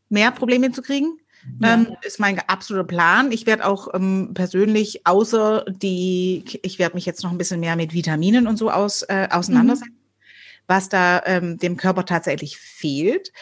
mehr 0.09 0.31
Probleme 0.31 0.73
zu 0.73 0.83
kriegen. 0.83 1.18
Ja. 1.61 1.74
Ähm, 1.74 1.96
ist 2.02 2.20
mein 2.20 2.38
absoluter 2.46 2.87
Plan. 2.87 3.33
Ich 3.33 3.46
werde 3.46 3.66
auch 3.66 3.88
ähm, 3.94 4.31
persönlich, 4.35 5.07
außer 5.07 5.64
die, 5.68 6.44
ich 6.62 6.78
werde 6.78 6.94
mich 6.94 7.07
jetzt 7.07 7.22
noch 7.22 7.31
ein 7.31 7.38
bisschen 7.38 7.61
mehr 7.61 7.76
mit 7.76 7.94
Vitaminen 7.94 8.46
und 8.46 8.57
so 8.57 8.70
aus, 8.70 9.02
äh, 9.02 9.28
auseinandersetzen, 9.31 9.92
mhm. 9.92 10.64
was 10.66 10.88
da 10.88 11.22
ähm, 11.26 11.59
dem 11.59 11.76
Körper 11.76 12.05
tatsächlich 12.05 12.59
fehlt. 12.59 13.33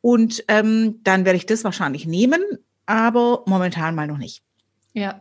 Und 0.00 0.44
ähm, 0.48 1.00
dann 1.04 1.24
werde 1.24 1.36
ich 1.36 1.46
das 1.46 1.64
wahrscheinlich 1.64 2.06
nehmen, 2.06 2.40
aber 2.86 3.42
momentan 3.46 3.94
mal 3.94 4.06
noch 4.06 4.18
nicht. 4.18 4.42
Ja. 4.94 5.20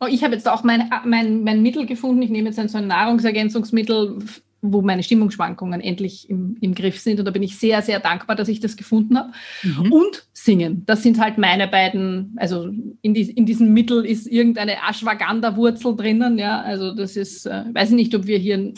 Oh, 0.00 0.06
ich 0.06 0.22
habe 0.22 0.34
jetzt 0.34 0.46
auch 0.46 0.62
mein, 0.62 0.90
mein, 1.04 1.42
mein 1.42 1.62
Mittel 1.62 1.86
gefunden. 1.86 2.22
Ich 2.22 2.30
nehme 2.30 2.48
jetzt 2.48 2.58
ein, 2.58 2.68
so 2.68 2.78
ein 2.78 2.86
Nahrungsergänzungsmittel, 2.86 4.18
wo 4.60 4.82
meine 4.82 5.02
Stimmungsschwankungen 5.02 5.80
endlich 5.80 6.28
im, 6.28 6.56
im 6.60 6.74
Griff 6.74 6.98
sind. 6.98 7.18
Und 7.20 7.26
da 7.26 7.30
bin 7.30 7.42
ich 7.42 7.58
sehr, 7.58 7.80
sehr 7.82 8.00
dankbar, 8.00 8.34
dass 8.34 8.48
ich 8.48 8.60
das 8.60 8.76
gefunden 8.76 9.16
habe. 9.16 9.30
Mhm. 9.62 9.92
Und 9.92 10.26
singen. 10.32 10.82
Das 10.86 11.02
sind 11.02 11.20
halt 11.20 11.38
meine 11.38 11.68
beiden, 11.68 12.34
also 12.36 12.70
in, 13.02 13.14
die, 13.14 13.30
in 13.30 13.46
diesem 13.46 13.72
Mittel 13.72 14.04
ist 14.04 14.26
irgendeine 14.26 14.76
Ashwagandha-Wurzel 14.88 15.94
drinnen. 15.96 16.38
Ja, 16.38 16.60
also 16.60 16.92
das 16.92 17.16
ist, 17.16 17.46
äh, 17.46 17.64
weiß 17.72 17.90
ich 17.90 17.96
nicht, 17.96 18.14
ob 18.14 18.26
wir 18.26 18.38
hier 18.38 18.74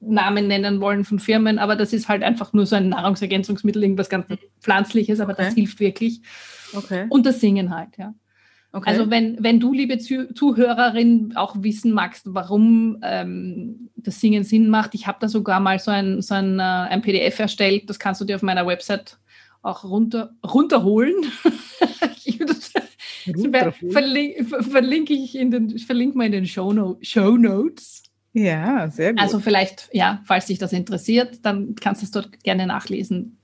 Namen 0.00 0.48
nennen 0.48 0.80
wollen 0.80 1.04
von 1.04 1.18
Firmen, 1.18 1.58
aber 1.58 1.76
das 1.76 1.92
ist 1.92 2.08
halt 2.08 2.22
einfach 2.22 2.52
nur 2.52 2.66
so 2.66 2.74
ein 2.74 2.88
Nahrungsergänzungsmittel, 2.88 3.82
irgendwas 3.82 4.08
ganz 4.08 4.26
Pflanzliches, 4.60 5.20
aber 5.20 5.34
okay. 5.34 5.44
das 5.44 5.54
hilft 5.54 5.78
wirklich. 5.78 6.22
Okay. 6.72 7.06
Und 7.10 7.26
das 7.26 7.40
Singen 7.40 7.74
halt, 7.74 7.98
ja. 7.98 8.14
Okay. 8.72 8.88
Also 8.88 9.10
wenn, 9.10 9.42
wenn 9.42 9.58
du, 9.58 9.72
liebe 9.72 9.98
Zuhörerin, 9.98 11.32
auch 11.34 11.56
wissen 11.58 11.92
magst, 11.92 12.22
warum 12.26 12.98
ähm, 13.02 13.90
das 13.96 14.20
Singen 14.20 14.44
Sinn 14.44 14.68
macht, 14.68 14.94
ich 14.94 15.08
habe 15.08 15.18
da 15.20 15.28
sogar 15.28 15.58
mal 15.58 15.80
so 15.80 15.90
ein, 15.90 16.22
so 16.22 16.34
ein, 16.34 16.60
äh, 16.60 16.62
ein 16.62 17.02
PDF 17.02 17.40
erstellt, 17.40 17.90
das 17.90 17.98
kannst 17.98 18.20
du 18.20 18.24
dir 18.24 18.36
auf 18.36 18.42
meiner 18.42 18.66
Website 18.66 19.18
auch 19.62 19.82
runter, 19.82 20.32
runterholen. 20.46 21.14
verlinke, 23.90 24.62
verlinke 24.62 25.14
ich 25.14 25.36
in 25.36 25.50
den, 25.50 25.78
verlinke 25.78 26.16
mal 26.16 26.26
in 26.26 26.32
den 26.32 26.46
Show, 26.46 26.72
no 26.72 26.98
Show 27.02 27.36
Notes. 27.36 28.04
Ja, 28.32 28.88
sehr 28.88 29.12
gut. 29.12 29.20
Also 29.20 29.40
vielleicht, 29.40 29.88
ja, 29.92 30.22
falls 30.24 30.46
dich 30.46 30.58
das 30.58 30.72
interessiert, 30.72 31.44
dann 31.44 31.74
kannst 31.74 32.02
du 32.02 32.04
es 32.04 32.12
dort 32.12 32.42
gerne 32.44 32.66
nachlesen. 32.66 33.39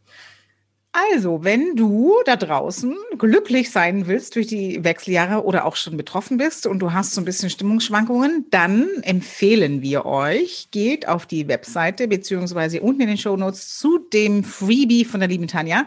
Also, 0.98 1.44
wenn 1.44 1.76
du 1.76 2.14
da 2.24 2.36
draußen 2.36 2.96
glücklich 3.18 3.70
sein 3.70 4.06
willst 4.06 4.34
durch 4.34 4.46
die 4.46 4.82
Wechseljahre 4.82 5.44
oder 5.44 5.66
auch 5.66 5.76
schon 5.76 5.98
betroffen 5.98 6.38
bist 6.38 6.66
und 6.66 6.78
du 6.78 6.94
hast 6.94 7.12
so 7.12 7.20
ein 7.20 7.26
bisschen 7.26 7.50
Stimmungsschwankungen, 7.50 8.46
dann 8.50 8.88
empfehlen 9.02 9.82
wir 9.82 10.06
euch, 10.06 10.68
geht 10.70 11.06
auf 11.06 11.26
die 11.26 11.48
Webseite 11.48 12.08
beziehungsweise 12.08 12.80
unten 12.80 13.02
in 13.02 13.08
den 13.08 13.18
Show 13.18 13.36
Notes 13.36 13.76
zu 13.78 13.98
dem 13.98 14.42
Freebie 14.42 15.04
von 15.04 15.20
der 15.20 15.28
lieben 15.28 15.48
Tanja. 15.48 15.86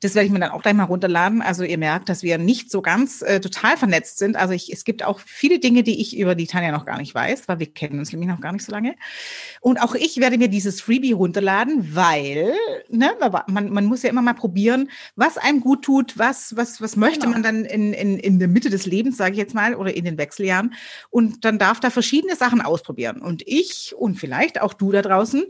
Das 0.00 0.14
werde 0.14 0.26
ich 0.26 0.32
mir 0.32 0.38
dann 0.38 0.50
auch 0.50 0.62
gleich 0.62 0.74
mal 0.74 0.84
runterladen. 0.84 1.42
Also 1.42 1.64
ihr 1.64 1.78
merkt, 1.78 2.08
dass 2.08 2.22
wir 2.22 2.38
nicht 2.38 2.70
so 2.70 2.82
ganz 2.82 3.22
äh, 3.22 3.40
total 3.40 3.76
vernetzt 3.76 4.18
sind. 4.18 4.36
Also 4.36 4.54
ich, 4.54 4.72
es 4.72 4.84
gibt 4.84 5.04
auch 5.04 5.20
viele 5.20 5.58
Dinge, 5.58 5.82
die 5.82 6.00
ich 6.00 6.16
über 6.16 6.34
die 6.34 6.46
Tanja 6.46 6.72
noch 6.72 6.86
gar 6.86 6.98
nicht 6.98 7.14
weiß, 7.14 7.48
weil 7.48 7.58
wir 7.58 7.66
kennen 7.66 7.98
uns 7.98 8.12
nämlich 8.12 8.28
noch 8.28 8.40
gar 8.40 8.52
nicht 8.52 8.64
so 8.64 8.72
lange. 8.72 8.94
Und 9.60 9.78
auch 9.82 9.94
ich 9.94 10.18
werde 10.18 10.38
mir 10.38 10.48
dieses 10.48 10.80
Freebie 10.80 11.12
runterladen, 11.12 11.94
weil 11.94 12.54
ne, 12.88 13.10
man, 13.46 13.70
man 13.70 13.84
muss 13.86 14.02
ja 14.02 14.10
immer 14.10 14.22
mal 14.22 14.34
probieren, 14.34 14.90
was 15.16 15.38
einem 15.38 15.60
gut 15.60 15.84
tut, 15.84 16.18
was, 16.18 16.54
was, 16.56 16.80
was 16.80 16.96
möchte 16.96 17.20
genau. 17.20 17.32
man 17.32 17.42
dann 17.42 17.64
in, 17.64 17.92
in, 17.92 18.18
in 18.18 18.38
der 18.38 18.48
Mitte 18.48 18.70
des 18.70 18.86
Lebens, 18.86 19.16
sage 19.16 19.32
ich 19.32 19.38
jetzt 19.38 19.54
mal, 19.54 19.74
oder 19.74 19.94
in 19.94 20.04
den 20.04 20.18
Wechseljahren. 20.18 20.74
Und 21.10 21.44
dann 21.44 21.58
darf 21.58 21.80
da 21.80 21.90
verschiedene 21.90 22.36
Sachen 22.36 22.60
ausprobieren. 22.60 23.20
Und 23.20 23.42
ich 23.46 23.94
und 23.96 24.16
vielleicht 24.16 24.60
auch 24.60 24.74
du 24.74 24.92
da 24.92 25.02
draußen, 25.02 25.44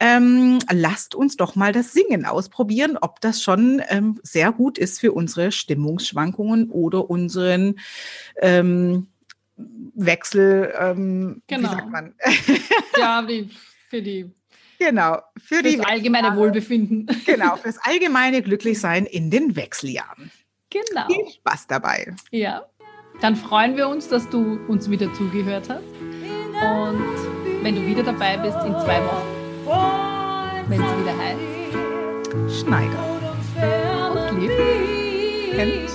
ähm, 0.00 0.58
lasst 0.70 1.14
uns 1.14 1.36
doch 1.36 1.54
mal 1.54 1.72
das 1.72 1.92
Singen 1.92 2.24
ausprobieren, 2.24 2.98
ob 3.00 3.20
das 3.20 3.42
schon 3.42 3.82
ähm, 3.92 4.18
sehr 4.22 4.52
gut 4.52 4.78
ist 4.78 4.98
für 4.98 5.12
unsere 5.12 5.52
Stimmungsschwankungen 5.52 6.70
oder 6.70 7.10
unseren 7.10 7.78
ähm, 8.40 9.08
Wechsel. 9.94 10.72
Ähm, 10.78 11.42
genau. 11.46 11.70
Wie 11.70 11.74
sagt 11.74 11.90
man? 11.90 12.14
ja, 12.98 13.22
die, 13.22 13.50
für 13.88 14.02
die. 14.02 14.30
Genau, 14.78 15.18
für, 15.36 15.56
für 15.56 15.62
die 15.62 15.76
das 15.76 15.86
allgemeine 15.86 16.36
Wohlbefinden. 16.36 17.06
Genau, 17.26 17.56
für 17.56 17.68
das 17.68 17.78
allgemeine 17.78 18.42
Glücklichsein 18.42 19.06
in 19.06 19.30
den 19.30 19.54
Wechseljahren. 19.54 20.32
Genau. 20.70 21.06
Viel 21.06 21.28
Spaß 21.28 21.66
dabei. 21.68 22.14
Ja. 22.30 22.66
Dann 23.20 23.36
freuen 23.36 23.76
wir 23.76 23.88
uns, 23.88 24.08
dass 24.08 24.28
du 24.30 24.58
uns 24.66 24.90
wieder 24.90 25.12
zugehört 25.12 25.68
hast. 25.68 25.82
Und 25.82 27.62
wenn 27.62 27.76
du 27.76 27.86
wieder 27.86 28.02
dabei 28.02 28.38
bist 28.38 28.56
in 28.64 28.72
zwei 28.72 29.00
Wochen, 29.04 30.70
wenn 30.70 30.82
es 30.82 30.98
wieder 30.98 31.16
heißt, 31.18 32.62
Schneider 32.62 33.21
Lieb. 34.38 34.50
And 35.58 35.88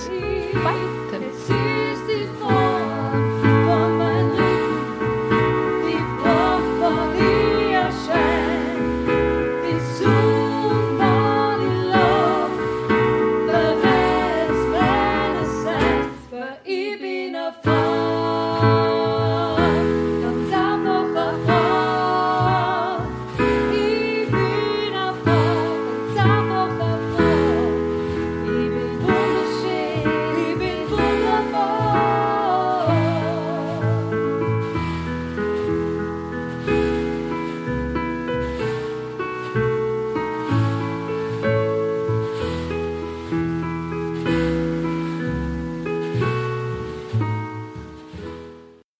bye. 0.64 1.07